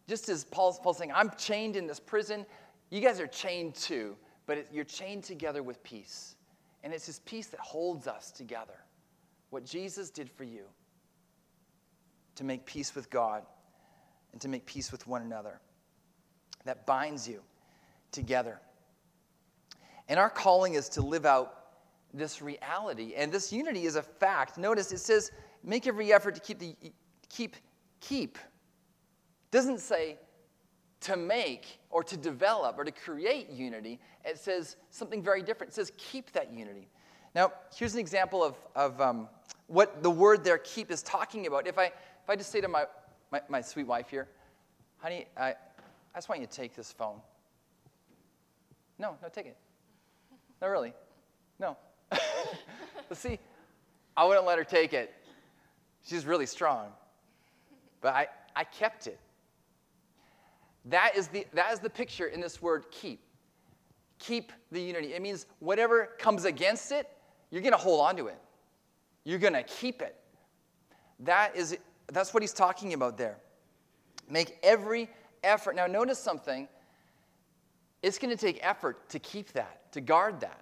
Just 0.07 0.29
as 0.29 0.43
Paul's, 0.43 0.79
Paul's 0.79 0.97
saying, 0.97 1.11
I'm 1.13 1.31
chained 1.37 1.75
in 1.75 1.85
this 1.87 1.99
prison, 1.99 2.45
you 2.89 3.01
guys 3.01 3.19
are 3.19 3.27
chained 3.27 3.75
too, 3.75 4.15
but 4.45 4.57
it, 4.57 4.67
you're 4.71 4.83
chained 4.83 5.23
together 5.23 5.63
with 5.63 5.81
peace. 5.83 6.35
And 6.83 6.93
it's 6.93 7.07
this 7.07 7.21
peace 7.25 7.47
that 7.47 7.59
holds 7.59 8.07
us 8.07 8.31
together. 8.31 8.83
What 9.49 9.65
Jesus 9.65 10.09
did 10.09 10.29
for 10.29 10.43
you 10.43 10.63
to 12.35 12.43
make 12.43 12.65
peace 12.65 12.95
with 12.95 13.09
God 13.09 13.43
and 14.31 14.41
to 14.41 14.47
make 14.47 14.65
peace 14.65 14.91
with 14.91 15.07
one 15.07 15.21
another. 15.21 15.59
That 16.65 16.85
binds 16.85 17.27
you 17.27 17.41
together. 18.11 18.59
And 20.09 20.19
our 20.19 20.29
calling 20.29 20.73
is 20.73 20.89
to 20.89 21.01
live 21.01 21.25
out 21.25 21.59
this 22.13 22.41
reality. 22.41 23.13
And 23.15 23.31
this 23.31 23.51
unity 23.51 23.85
is 23.85 23.95
a 23.95 24.01
fact. 24.01 24.57
Notice 24.57 24.91
it 24.91 24.99
says, 24.99 25.31
make 25.63 25.87
every 25.87 26.11
effort 26.13 26.35
to 26.35 26.41
keep 26.41 26.59
the 26.59 26.75
keep 27.29 27.55
keep. 27.99 28.37
Doesn't 29.51 29.79
say 29.79 30.17
to 31.03 31.17
make 31.17 31.79
or 31.89 32.03
to 32.03 32.17
develop 32.17 32.77
or 32.77 32.83
to 32.83 32.91
create 32.91 33.49
unity. 33.49 33.99
It 34.25 34.37
says 34.37 34.77
something 34.89 35.21
very 35.21 35.41
different. 35.43 35.71
It 35.71 35.75
says 35.75 35.91
keep 35.97 36.31
that 36.33 36.51
unity. 36.51 36.87
Now, 37.35 37.51
here's 37.75 37.93
an 37.93 37.99
example 37.99 38.43
of, 38.43 38.55
of 38.75 38.99
um, 39.01 39.27
what 39.67 40.03
the 40.03 40.09
word 40.09 40.43
there 40.43 40.57
keep 40.59 40.91
is 40.91 41.01
talking 41.01 41.47
about. 41.47 41.67
If 41.67 41.77
I 41.77 41.91
if 42.23 42.29
I 42.29 42.37
just 42.37 42.51
say 42.51 42.61
to 42.61 42.69
my, 42.69 42.85
my, 43.31 43.41
my 43.49 43.59
sweet 43.59 43.85
wife 43.85 44.09
here, 44.09 44.29
honey, 44.99 45.25
I, 45.35 45.49
I 45.49 45.55
just 46.15 46.29
want 46.29 46.39
you 46.39 46.47
to 46.47 46.53
take 46.53 46.73
this 46.73 46.91
phone. 46.91 47.19
No, 48.97 49.17
no, 49.21 49.27
take 49.27 49.47
it. 49.47 49.57
No, 50.61 50.69
really. 50.69 50.93
No. 51.59 51.75
but 52.09 53.17
see, 53.17 53.39
I 54.15 54.23
wouldn't 54.23 54.45
let 54.45 54.57
her 54.57 54.63
take 54.63 54.93
it. 54.93 55.13
She's 56.05 56.25
really 56.25 56.45
strong. 56.45 56.87
But 57.99 58.13
I, 58.13 58.27
I 58.55 58.63
kept 58.63 59.07
it. 59.07 59.19
That 60.85 61.15
is, 61.15 61.27
the, 61.27 61.47
that 61.53 61.71
is 61.71 61.79
the 61.79 61.89
picture 61.89 62.27
in 62.27 62.41
this 62.41 62.61
word 62.61 62.85
keep. 62.91 63.21
Keep 64.19 64.51
the 64.71 64.81
unity. 64.81 65.13
It 65.13 65.21
means 65.21 65.45
whatever 65.59 66.11
comes 66.19 66.45
against 66.45 66.91
it, 66.91 67.09
you're 67.49 67.61
going 67.61 67.73
to 67.73 67.77
hold 67.77 68.01
on 68.01 68.15
to 68.17 68.27
it. 68.27 68.39
You're 69.23 69.39
going 69.39 69.53
to 69.53 69.63
keep 69.63 70.01
it. 70.01 70.15
That 71.19 71.55
is 71.55 71.77
that's 72.11 72.33
what 72.33 72.43
he's 72.43 72.53
talking 72.53 72.93
about 72.93 73.17
there. 73.17 73.37
Make 74.29 74.57
every 74.63 75.09
effort. 75.43 75.75
Now, 75.75 75.87
notice 75.87 76.19
something. 76.19 76.67
It's 78.01 78.19
going 78.19 78.35
to 78.35 78.45
take 78.45 78.59
effort 78.61 79.09
to 79.09 79.19
keep 79.19 79.53
that, 79.53 79.91
to 79.93 80.01
guard 80.01 80.41
that. 80.41 80.61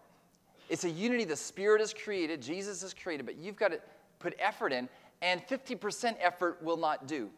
It's 0.70 0.84
a 0.84 0.90
unity 0.90 1.26
the 1.26 1.36
Spirit 1.36 1.82
has 1.82 1.94
created, 1.94 2.42
Jesus 2.42 2.82
has 2.82 2.94
created, 2.94 3.26
but 3.26 3.38
you've 3.38 3.56
got 3.56 3.72
to 3.72 3.80
put 4.20 4.36
effort 4.40 4.72
in, 4.72 4.88
and 5.22 5.46
50% 5.48 6.16
effort 6.22 6.62
will 6.64 6.78
not 6.78 7.08
do. 7.08 7.30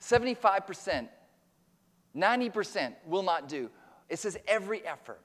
75%, 0.00 1.06
90% 2.16 2.94
will 3.06 3.22
not 3.22 3.48
do. 3.48 3.70
It 4.08 4.18
says 4.18 4.36
every 4.46 4.84
effort. 4.86 5.20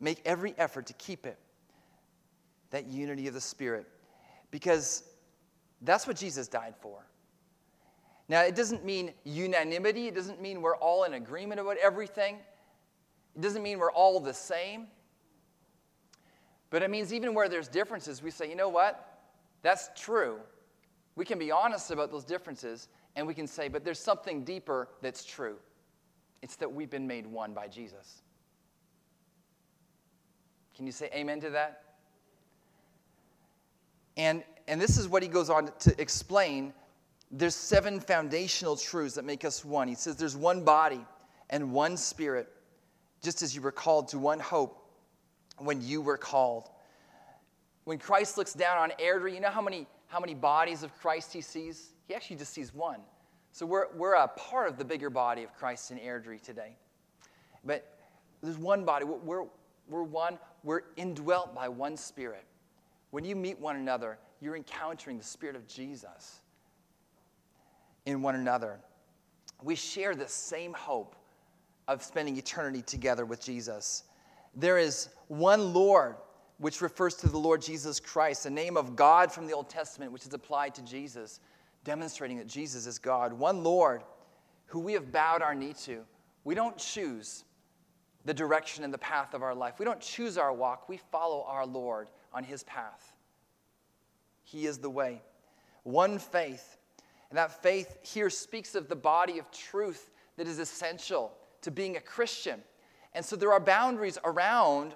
Make 0.00 0.22
every 0.24 0.54
effort 0.56 0.86
to 0.86 0.92
keep 0.94 1.26
it. 1.26 1.38
That 2.70 2.86
unity 2.86 3.26
of 3.26 3.34
the 3.34 3.40
Spirit. 3.40 3.86
Because 4.50 5.02
that's 5.82 6.06
what 6.06 6.16
Jesus 6.16 6.48
died 6.48 6.74
for. 6.80 7.04
Now, 8.28 8.42
it 8.42 8.54
doesn't 8.54 8.84
mean 8.84 9.12
unanimity. 9.24 10.06
It 10.06 10.14
doesn't 10.14 10.40
mean 10.40 10.60
we're 10.60 10.76
all 10.76 11.04
in 11.04 11.14
agreement 11.14 11.60
about 11.60 11.78
everything. 11.78 12.36
It 13.34 13.40
doesn't 13.40 13.62
mean 13.62 13.78
we're 13.78 13.92
all 13.92 14.20
the 14.20 14.34
same. 14.34 14.88
But 16.70 16.82
it 16.82 16.90
means 16.90 17.14
even 17.14 17.34
where 17.34 17.48
there's 17.48 17.68
differences, 17.68 18.22
we 18.22 18.30
say, 18.30 18.48
you 18.48 18.56
know 18.56 18.68
what? 18.68 19.20
That's 19.62 19.88
true. 19.96 20.38
We 21.16 21.24
can 21.24 21.38
be 21.38 21.50
honest 21.50 21.90
about 21.90 22.12
those 22.12 22.24
differences 22.24 22.88
and 23.18 23.26
we 23.26 23.34
can 23.34 23.48
say, 23.48 23.66
but 23.66 23.84
there's 23.84 23.98
something 23.98 24.44
deeper 24.44 24.88
that's 25.02 25.24
true. 25.24 25.56
It's 26.40 26.54
that 26.54 26.72
we've 26.72 26.88
been 26.88 27.08
made 27.08 27.26
one 27.26 27.52
by 27.52 27.66
Jesus. 27.66 28.22
Can 30.76 30.86
you 30.86 30.92
say 30.92 31.10
amen 31.12 31.40
to 31.40 31.50
that? 31.50 31.82
And, 34.16 34.44
and 34.68 34.80
this 34.80 34.96
is 34.96 35.08
what 35.08 35.24
he 35.24 35.28
goes 35.28 35.50
on 35.50 35.72
to 35.80 36.00
explain. 36.00 36.72
There's 37.32 37.56
seven 37.56 37.98
foundational 37.98 38.76
truths 38.76 39.16
that 39.16 39.24
make 39.24 39.44
us 39.44 39.64
one. 39.64 39.88
He 39.88 39.96
says 39.96 40.14
there's 40.14 40.36
one 40.36 40.62
body 40.62 41.04
and 41.50 41.72
one 41.72 41.96
spirit, 41.96 42.48
just 43.20 43.42
as 43.42 43.52
you 43.52 43.62
were 43.62 43.72
called 43.72 44.06
to 44.08 44.18
one 44.20 44.38
hope 44.38 44.92
when 45.56 45.82
you 45.82 46.02
were 46.02 46.18
called. 46.18 46.68
When 47.82 47.98
Christ 47.98 48.38
looks 48.38 48.54
down 48.54 48.78
on 48.78 48.92
Airdrie, 49.00 49.34
you 49.34 49.40
know 49.40 49.50
how 49.50 49.62
many, 49.62 49.88
how 50.06 50.20
many 50.20 50.34
bodies 50.34 50.84
of 50.84 50.96
Christ 51.00 51.32
he 51.32 51.40
sees? 51.40 51.94
He 52.08 52.14
actually 52.14 52.36
just 52.36 52.52
sees 52.52 52.74
one. 52.74 53.00
So 53.52 53.66
we're, 53.66 53.86
we're 53.94 54.14
a 54.14 54.28
part 54.28 54.68
of 54.68 54.78
the 54.78 54.84
bigger 54.84 55.10
body 55.10 55.44
of 55.44 55.54
Christ 55.54 55.90
in 55.90 55.98
Airdrie 55.98 56.42
today. 56.42 56.76
But 57.64 57.98
there's 58.42 58.58
one 58.58 58.84
body. 58.84 59.04
We're, 59.04 59.44
we're 59.88 60.02
one. 60.02 60.38
We're 60.64 60.82
indwelt 60.96 61.54
by 61.54 61.68
one 61.68 61.96
spirit. 61.96 62.44
When 63.10 63.24
you 63.24 63.36
meet 63.36 63.58
one 63.58 63.76
another, 63.76 64.18
you're 64.40 64.56
encountering 64.56 65.18
the 65.18 65.24
Spirit 65.24 65.56
of 65.56 65.66
Jesus 65.66 66.40
in 68.06 68.22
one 68.22 68.34
another. 68.34 68.78
We 69.62 69.74
share 69.74 70.14
the 70.14 70.28
same 70.28 70.72
hope 70.72 71.16
of 71.88 72.02
spending 72.02 72.36
eternity 72.36 72.82
together 72.82 73.24
with 73.24 73.42
Jesus. 73.42 74.04
There 74.54 74.78
is 74.78 75.08
one 75.28 75.72
Lord, 75.72 76.16
which 76.58 76.80
refers 76.80 77.14
to 77.16 77.28
the 77.28 77.38
Lord 77.38 77.62
Jesus 77.62 77.98
Christ, 77.98 78.44
the 78.44 78.50
name 78.50 78.76
of 78.76 78.94
God 78.94 79.32
from 79.32 79.46
the 79.46 79.52
Old 79.52 79.68
Testament, 79.68 80.12
which 80.12 80.26
is 80.26 80.34
applied 80.34 80.74
to 80.76 80.82
Jesus, 80.82 81.40
demonstrating 81.84 82.38
that 82.38 82.46
Jesus 82.46 82.86
is 82.86 82.98
God. 82.98 83.32
One 83.32 83.62
Lord 83.62 84.02
who 84.68 84.80
we 84.80 84.92
have 84.92 85.10
bowed 85.10 85.42
our 85.42 85.54
knee 85.54 85.74
to. 85.84 86.04
We 86.44 86.54
don't 86.54 86.76
choose 86.76 87.44
the 88.24 88.34
direction 88.34 88.84
and 88.84 88.92
the 88.92 88.98
path 88.98 89.34
of 89.34 89.42
our 89.42 89.54
life. 89.54 89.78
We 89.78 89.84
don't 89.84 90.00
choose 90.00 90.38
our 90.38 90.52
walk. 90.52 90.88
We 90.88 90.98
follow 91.10 91.44
our 91.48 91.66
Lord 91.66 92.08
on 92.32 92.44
his 92.44 92.62
path. 92.64 93.12
He 94.44 94.66
is 94.66 94.78
the 94.78 94.90
way. 94.90 95.22
One 95.82 96.18
faith. 96.18 96.76
And 97.30 97.38
that 97.38 97.62
faith 97.62 97.98
here 98.02 98.30
speaks 98.30 98.74
of 98.74 98.88
the 98.88 98.96
body 98.96 99.38
of 99.38 99.50
truth 99.50 100.10
that 100.36 100.46
is 100.46 100.58
essential 100.58 101.32
to 101.62 101.70
being 101.70 101.96
a 101.96 102.00
Christian. 102.00 102.62
And 103.14 103.24
so 103.24 103.36
there 103.36 103.52
are 103.52 103.60
boundaries 103.60 104.18
around 104.24 104.94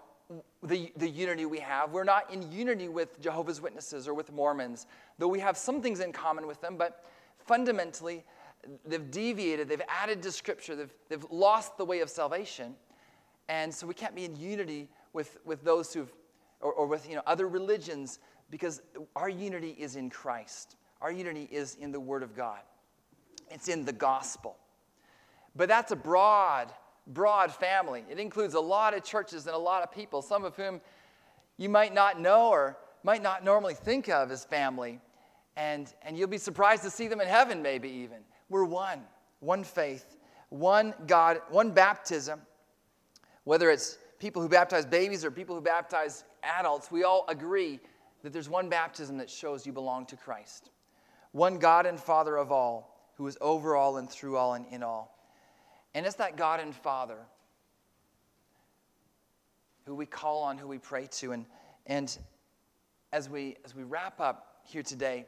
the, 0.62 0.92
the 0.97 1.09
unity 1.09 1.47
we 1.47 1.59
have. 1.59 1.92
We're 1.92 2.05
not 2.05 2.33
in 2.33 2.51
unity 2.53 2.88
with 2.88 3.21
Jehovah's 3.21 3.61
Witnesses 3.61 4.07
or 4.07 4.14
with 4.14 4.33
Mormons, 4.33 4.87
though 5.18 5.29
we 5.29 5.40
have 5.40 5.57
some 5.57 5.83
things 5.83 6.01
in 6.01 6.12
common 6.12 6.47
with 6.47 6.61
them, 6.61 6.77
but 6.77 7.05
fundamentally, 7.38 8.25
they've 8.85 9.11
deviated, 9.11 9.68
they've 9.68 9.83
added 9.88 10.23
to 10.23 10.33
Scripture, 10.33 10.77
they've, 10.77 10.95
they've 11.09 11.27
lost 11.31 11.77
the 11.77 11.85
way 11.85 12.01
of 12.01 12.09
salvation. 12.09 12.74
And 13.49 13.74
so 13.74 13.87
we 13.87 13.95
can't 13.95 14.14
be 14.14 14.24
in 14.24 14.37
unity 14.37 14.89
with, 15.12 15.39
with 15.45 15.64
those 15.64 15.93
who've, 15.93 16.12
or, 16.61 16.72
or 16.72 16.87
with 16.87 17.09
you 17.09 17.16
know, 17.16 17.22
other 17.26 17.49
religions 17.49 18.18
because 18.51 18.83
our 19.16 19.28
unity 19.28 19.76
is 19.78 19.97
in 19.97 20.11
Christ. 20.11 20.76
Our 21.01 21.11
unity 21.11 21.49
is 21.51 21.74
in 21.76 21.91
the 21.91 21.99
Word 21.99 22.22
of 22.22 22.37
God, 22.37 22.61
it's 23.51 23.68
in 23.68 23.85
the 23.85 23.93
gospel. 23.93 24.57
But 25.55 25.68
that's 25.68 25.93
a 25.93 25.97
broad, 25.97 26.72
broad 27.07 27.53
family. 27.53 28.05
It 28.11 28.18
includes 28.18 28.55
a 28.55 28.61
lot 28.61 28.94
of 28.94 29.03
churches 29.03 29.46
and 29.46 29.55
a 29.55 29.59
lot 29.59 29.82
of 29.82 29.92
people, 29.92 30.22
some 30.22 30.44
of 30.44 30.57
whom 30.57 30.80
you 31.57 31.68
might 31.68 31.94
not 31.94 32.20
know 32.20 32.48
or 32.48 32.78
might 33.03 33.22
not 33.22 33.44
normally 33.44 33.74
think 33.74 34.09
of 34.09 34.30
as 34.30 34.44
family. 34.44 35.00
And, 35.57 35.92
and 36.03 36.16
you'll 36.16 36.28
be 36.28 36.38
surprised 36.38 36.82
to 36.84 36.90
see 36.90 37.09
them 37.09 37.20
in 37.20 37.28
heaven, 37.28 37.62
maybe 37.62 37.88
even. 37.88 38.18
We're 38.48 38.64
one, 38.64 39.03
one 39.40 39.64
faith, 39.64 40.16
one 40.48 40.94
God, 41.07 41.40
one 41.50 41.72
baptism. 41.72 42.40
Whether 43.44 43.70
it's 43.70 43.98
people 44.18 44.40
who 44.40 44.48
baptize 44.48 44.86
babies 44.86 45.24
or 45.24 45.30
people 45.30 45.55
who 45.55 45.61
baptize 45.61 46.24
adults, 46.42 46.90
we 46.90 47.05
all 47.05 47.24
agree 47.28 47.80
that 48.22 48.32
there's 48.32 48.48
one 48.48 48.68
baptism 48.68 49.18
that 49.18 49.28
shows 49.28 49.66
you 49.66 49.72
belong 49.72 50.07
to 50.07 50.16
Christ. 50.16 50.70
One 51.32 51.59
God 51.59 51.86
and 51.86 51.98
Father 51.98 52.36
of 52.36 52.53
all, 52.53 53.11
who 53.16 53.26
is 53.26 53.36
over 53.40 53.74
all 53.74 53.96
and 53.96 54.09
through 54.09 54.36
all 54.36 54.55
and 54.55 54.64
in 54.70 54.82
all. 54.82 55.12
And 55.95 56.07
it's 56.07 56.16
that 56.16 56.36
God 56.36 56.61
and 56.61 56.74
Father 56.74 57.18
who 59.86 59.95
we 59.95 60.07
call 60.07 60.43
on, 60.43 60.59
who 60.59 60.68
we 60.68 60.78
pray 60.78 61.07
to. 61.07 61.32
And, 61.32 61.47
and 61.86 62.16
as, 63.12 63.28
we, 63.28 63.57
as 63.64 63.74
we 63.74 63.82
wrap 63.82 64.20
up 64.20 64.61
here 64.64 64.82
today, 64.82 65.26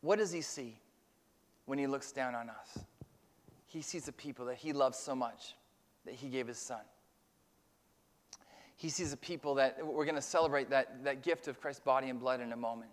what 0.00 0.18
does 0.18 0.32
he 0.32 0.40
see 0.40 0.78
when 1.66 1.78
he 1.78 1.86
looks 1.86 2.12
down 2.12 2.34
on 2.34 2.48
us? 2.48 2.78
He 3.66 3.82
sees 3.82 4.04
the 4.04 4.12
people 4.12 4.46
that 4.46 4.56
he 4.56 4.72
loves 4.72 4.98
so 4.98 5.14
much 5.14 5.56
that 6.04 6.14
he 6.14 6.28
gave 6.28 6.46
his 6.46 6.58
son. 6.58 6.80
He 8.76 8.90
sees 8.90 9.10
the 9.10 9.16
people 9.16 9.54
that 9.54 9.84
we're 9.84 10.04
going 10.04 10.16
to 10.16 10.22
celebrate 10.22 10.70
that, 10.70 11.02
that 11.04 11.22
gift 11.22 11.48
of 11.48 11.60
Christ's 11.60 11.80
body 11.80 12.08
and 12.08 12.20
blood 12.20 12.40
in 12.40 12.52
a 12.52 12.56
moment. 12.56 12.90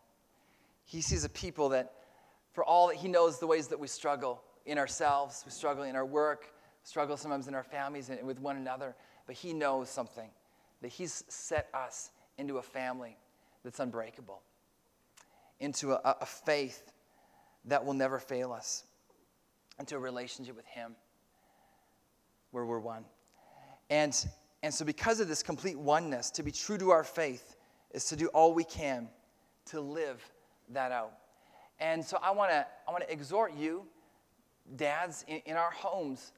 He 0.86 1.02
sees 1.02 1.24
a 1.24 1.30
people 1.30 1.70
that, 1.70 1.94
for 2.54 2.64
all 2.64 2.88
that 2.88 2.98
he 2.98 3.08
knows 3.08 3.40
the 3.40 3.48
ways 3.48 3.68
that 3.68 3.80
we 3.80 3.88
struggle 3.88 4.42
in 4.66 4.78
ourselves, 4.78 5.44
we 5.46 5.52
struggle 5.52 5.84
in 5.84 5.96
our 5.96 6.06
work, 6.06 6.54
struggle 6.84 7.18
sometimes 7.18 7.48
in 7.48 7.56
our 7.56 7.64
families 7.64 8.10
and 8.10 8.24
with 8.26 8.40
one 8.40 8.56
another, 8.56 8.96
but 9.26 9.36
he 9.36 9.54
knows 9.54 9.90
something 9.90 10.30
that 10.82 10.90
he's 10.90 11.24
set 11.28 11.68
us 11.74 12.12
into 12.38 12.58
a 12.58 12.62
family 12.62 13.18
that's 13.64 13.80
unbreakable, 13.80 14.42
into 15.60 15.94
a, 15.94 16.16
a 16.22 16.26
faith 16.26 16.92
that 17.66 17.84
will 17.84 17.94
never 17.94 18.20
fail 18.20 18.52
us, 18.52 18.84
into 19.80 19.96
a 19.96 20.00
relationship 20.00 20.56
with 20.56 20.66
him 20.66 20.96
where 22.52 22.66
we're 22.66 22.80
one. 22.80 23.06
And, 23.90 24.16
and 24.62 24.74
so, 24.74 24.86
because 24.86 25.20
of 25.20 25.28
this 25.28 25.42
complete 25.42 25.78
oneness, 25.78 26.30
to 26.32 26.44
be 26.44 26.52
true 26.52 26.78
to 26.78 26.92
our 26.92 27.04
faith 27.04 27.56
is 27.92 28.06
to 28.06 28.16
do 28.16 28.28
all 28.28 28.54
we 28.54 28.64
can 28.64 29.10
to 29.66 29.82
live 29.82 30.22
that 30.70 30.92
out. 30.92 31.14
And 31.84 32.04
so, 32.04 32.18
I 32.24 32.32
want 32.32 32.50
to 32.52 32.66
I 32.88 32.92
wanna 32.94 33.06
exhort 33.10 33.54
you, 33.54 33.86
dads, 34.78 35.26
in, 35.28 35.42
in 35.46 35.58
our 35.58 35.72
homes 35.72 36.32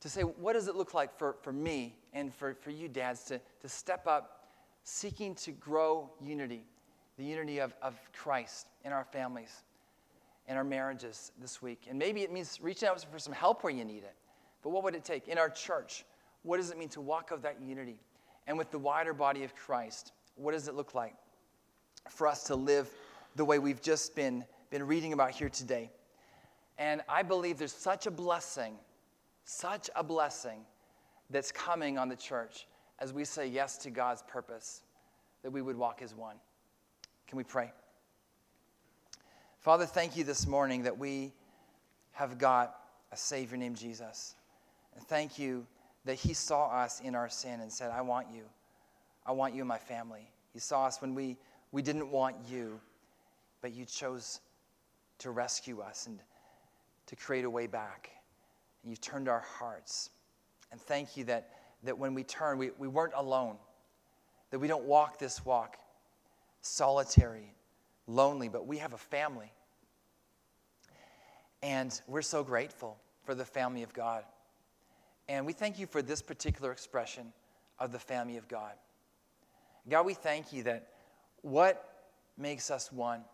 to 0.00 0.08
say, 0.08 0.22
what 0.22 0.54
does 0.54 0.66
it 0.66 0.74
look 0.74 0.94
like 0.94 1.16
for, 1.16 1.36
for 1.42 1.52
me 1.52 1.96
and 2.12 2.34
for, 2.34 2.54
for 2.54 2.70
you, 2.70 2.88
dads, 2.88 3.22
to, 3.26 3.40
to 3.60 3.68
step 3.68 4.08
up 4.08 4.48
seeking 4.82 5.36
to 5.36 5.52
grow 5.52 6.10
unity, 6.20 6.64
the 7.16 7.24
unity 7.24 7.60
of, 7.60 7.72
of 7.82 7.94
Christ 8.12 8.66
in 8.84 8.90
our 8.90 9.04
families, 9.04 9.62
in 10.48 10.56
our 10.56 10.64
marriages 10.64 11.30
this 11.40 11.62
week? 11.62 11.86
And 11.88 11.96
maybe 11.96 12.22
it 12.22 12.32
means 12.32 12.58
reaching 12.60 12.88
out 12.88 13.00
for 13.12 13.20
some 13.20 13.32
help 13.32 13.62
where 13.62 13.72
you 13.72 13.84
need 13.84 14.02
it. 14.02 14.16
But 14.64 14.70
what 14.70 14.82
would 14.82 14.96
it 14.96 15.04
take? 15.04 15.28
In 15.28 15.38
our 15.38 15.50
church, 15.50 16.04
what 16.42 16.56
does 16.56 16.72
it 16.72 16.78
mean 16.78 16.88
to 16.90 17.00
walk 17.00 17.30
out 17.32 17.42
that 17.42 17.62
unity? 17.62 18.00
And 18.48 18.58
with 18.58 18.72
the 18.72 18.78
wider 18.80 19.14
body 19.14 19.44
of 19.44 19.54
Christ, 19.54 20.10
what 20.34 20.50
does 20.50 20.66
it 20.66 20.74
look 20.74 20.96
like 20.96 21.14
for 22.10 22.26
us 22.26 22.42
to 22.44 22.56
live 22.56 22.90
the 23.36 23.44
way 23.44 23.58
we've 23.58 23.80
just 23.80 24.14
been, 24.14 24.44
been 24.70 24.86
reading 24.86 25.12
about 25.12 25.30
here 25.30 25.48
today? 25.48 25.90
And 26.78 27.02
I 27.08 27.22
believe 27.22 27.58
there's 27.58 27.72
such 27.72 28.06
a 28.06 28.10
blessing 28.10 28.76
such 29.44 29.90
a 29.94 30.02
blessing 30.02 30.60
that's 31.30 31.52
coming 31.52 31.98
on 31.98 32.08
the 32.08 32.16
church 32.16 32.66
as 32.98 33.12
we 33.12 33.24
say 33.24 33.46
yes 33.46 33.76
to 33.78 33.90
God's 33.90 34.22
purpose, 34.22 34.82
that 35.42 35.50
we 35.50 35.60
would 35.60 35.76
walk 35.76 36.00
as 36.02 36.14
one. 36.14 36.36
Can 37.26 37.36
we 37.36 37.44
pray? 37.44 37.72
Father, 39.60 39.86
thank 39.86 40.16
you 40.16 40.24
this 40.24 40.46
morning 40.46 40.82
that 40.82 40.96
we 40.96 41.32
have 42.12 42.38
got 42.38 42.76
a 43.12 43.16
Savior 43.16 43.56
named 43.56 43.76
Jesus. 43.76 44.34
And 44.94 45.04
thank 45.06 45.38
you 45.38 45.66
that 46.04 46.14
He 46.14 46.34
saw 46.34 46.68
us 46.68 47.00
in 47.00 47.14
our 47.14 47.28
sin 47.28 47.60
and 47.60 47.72
said, 47.72 47.90
I 47.90 48.02
want 48.02 48.28
you. 48.32 48.44
I 49.26 49.32
want 49.32 49.54
you 49.54 49.62
in 49.62 49.68
my 49.68 49.78
family. 49.78 50.30
He 50.52 50.60
saw 50.60 50.86
us 50.86 51.00
when 51.00 51.14
we, 51.14 51.36
we 51.72 51.82
didn't 51.82 52.10
want 52.10 52.36
you, 52.48 52.80
but 53.60 53.72
you 53.72 53.84
chose 53.84 54.40
to 55.18 55.30
rescue 55.30 55.80
us 55.80 56.06
and 56.06 56.18
to 57.06 57.16
create 57.16 57.44
a 57.44 57.50
way 57.50 57.66
back 57.66 58.10
and 58.84 58.92
you've 58.92 59.00
turned 59.00 59.28
our 59.28 59.40
hearts. 59.40 60.10
And 60.70 60.80
thank 60.80 61.16
you 61.16 61.24
that, 61.24 61.48
that 61.82 61.98
when 61.98 62.14
we 62.14 62.22
turn, 62.22 62.58
we, 62.58 62.70
we 62.78 62.86
weren't 62.86 63.14
alone, 63.16 63.56
that 64.50 64.58
we 64.58 64.68
don't 64.68 64.84
walk 64.84 65.18
this 65.18 65.44
walk 65.44 65.78
solitary, 66.60 67.54
lonely, 68.06 68.48
but 68.48 68.66
we 68.66 68.78
have 68.78 68.92
a 68.92 68.98
family. 68.98 69.50
And 71.62 71.98
we're 72.06 72.22
so 72.22 72.44
grateful 72.44 72.98
for 73.24 73.34
the 73.34 73.44
family 73.44 73.82
of 73.82 73.94
God. 73.94 74.24
And 75.28 75.46
we 75.46 75.54
thank 75.54 75.78
you 75.78 75.86
for 75.86 76.02
this 76.02 76.20
particular 76.20 76.70
expression 76.70 77.32
of 77.78 77.90
the 77.90 77.98
family 77.98 78.36
of 78.36 78.46
God. 78.48 78.72
God, 79.88 80.04
we 80.04 80.12
thank 80.12 80.52
you 80.52 80.62
that 80.64 80.88
what 81.40 82.06
makes 82.36 82.70
us 82.70 82.92
one 82.92 83.24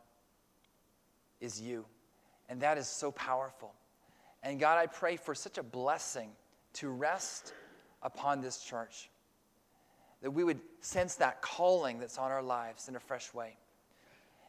is 1.40 1.60
you. 1.60 1.84
And 2.48 2.60
that 2.60 2.78
is 2.78 2.88
so 2.88 3.12
powerful. 3.12 3.72
And 4.42 4.58
God, 4.58 4.78
I 4.78 4.86
pray 4.86 5.16
for 5.16 5.34
such 5.34 5.58
a 5.58 5.62
blessing 5.62 6.30
to 6.74 6.88
rest 6.88 7.52
upon 8.02 8.40
this 8.40 8.62
church, 8.62 9.10
that 10.22 10.30
we 10.30 10.44
would 10.44 10.60
sense 10.80 11.16
that 11.16 11.42
calling 11.42 11.98
that's 11.98 12.18
on 12.18 12.30
our 12.30 12.42
lives 12.42 12.88
in 12.88 12.96
a 12.96 13.00
fresh 13.00 13.32
way, 13.34 13.56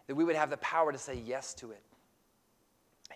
that 0.08 0.16
we 0.16 0.24
would 0.24 0.36
have 0.36 0.50
the 0.50 0.58
power 0.58 0.92
to 0.92 0.98
say 0.98 1.16
yes 1.16 1.54
to 1.56 1.72
it, 1.72 1.84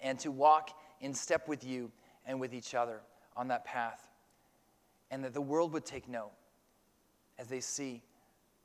and 0.01 0.19
to 0.19 0.31
walk 0.31 0.71
in 1.01 1.13
step 1.13 1.47
with 1.47 1.63
you 1.63 1.91
and 2.25 2.39
with 2.39 2.53
each 2.53 2.75
other 2.75 2.99
on 3.37 3.47
that 3.47 3.63
path, 3.63 4.09
and 5.11 5.23
that 5.23 5.33
the 5.33 5.41
world 5.41 5.71
would 5.73 5.85
take 5.85 6.09
note 6.09 6.31
as 7.39 7.47
they 7.47 7.59
see 7.59 8.01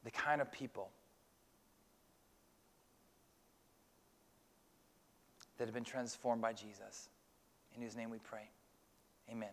the 0.04 0.10
kind 0.10 0.40
of 0.40 0.50
people 0.50 0.90
that 5.60 5.66
have 5.66 5.74
been 5.74 5.84
transformed 5.84 6.40
by 6.40 6.54
Jesus. 6.54 7.10
In 7.76 7.82
whose 7.82 7.94
name 7.94 8.08
we 8.08 8.18
pray. 8.18 8.48
Amen. 9.30 9.50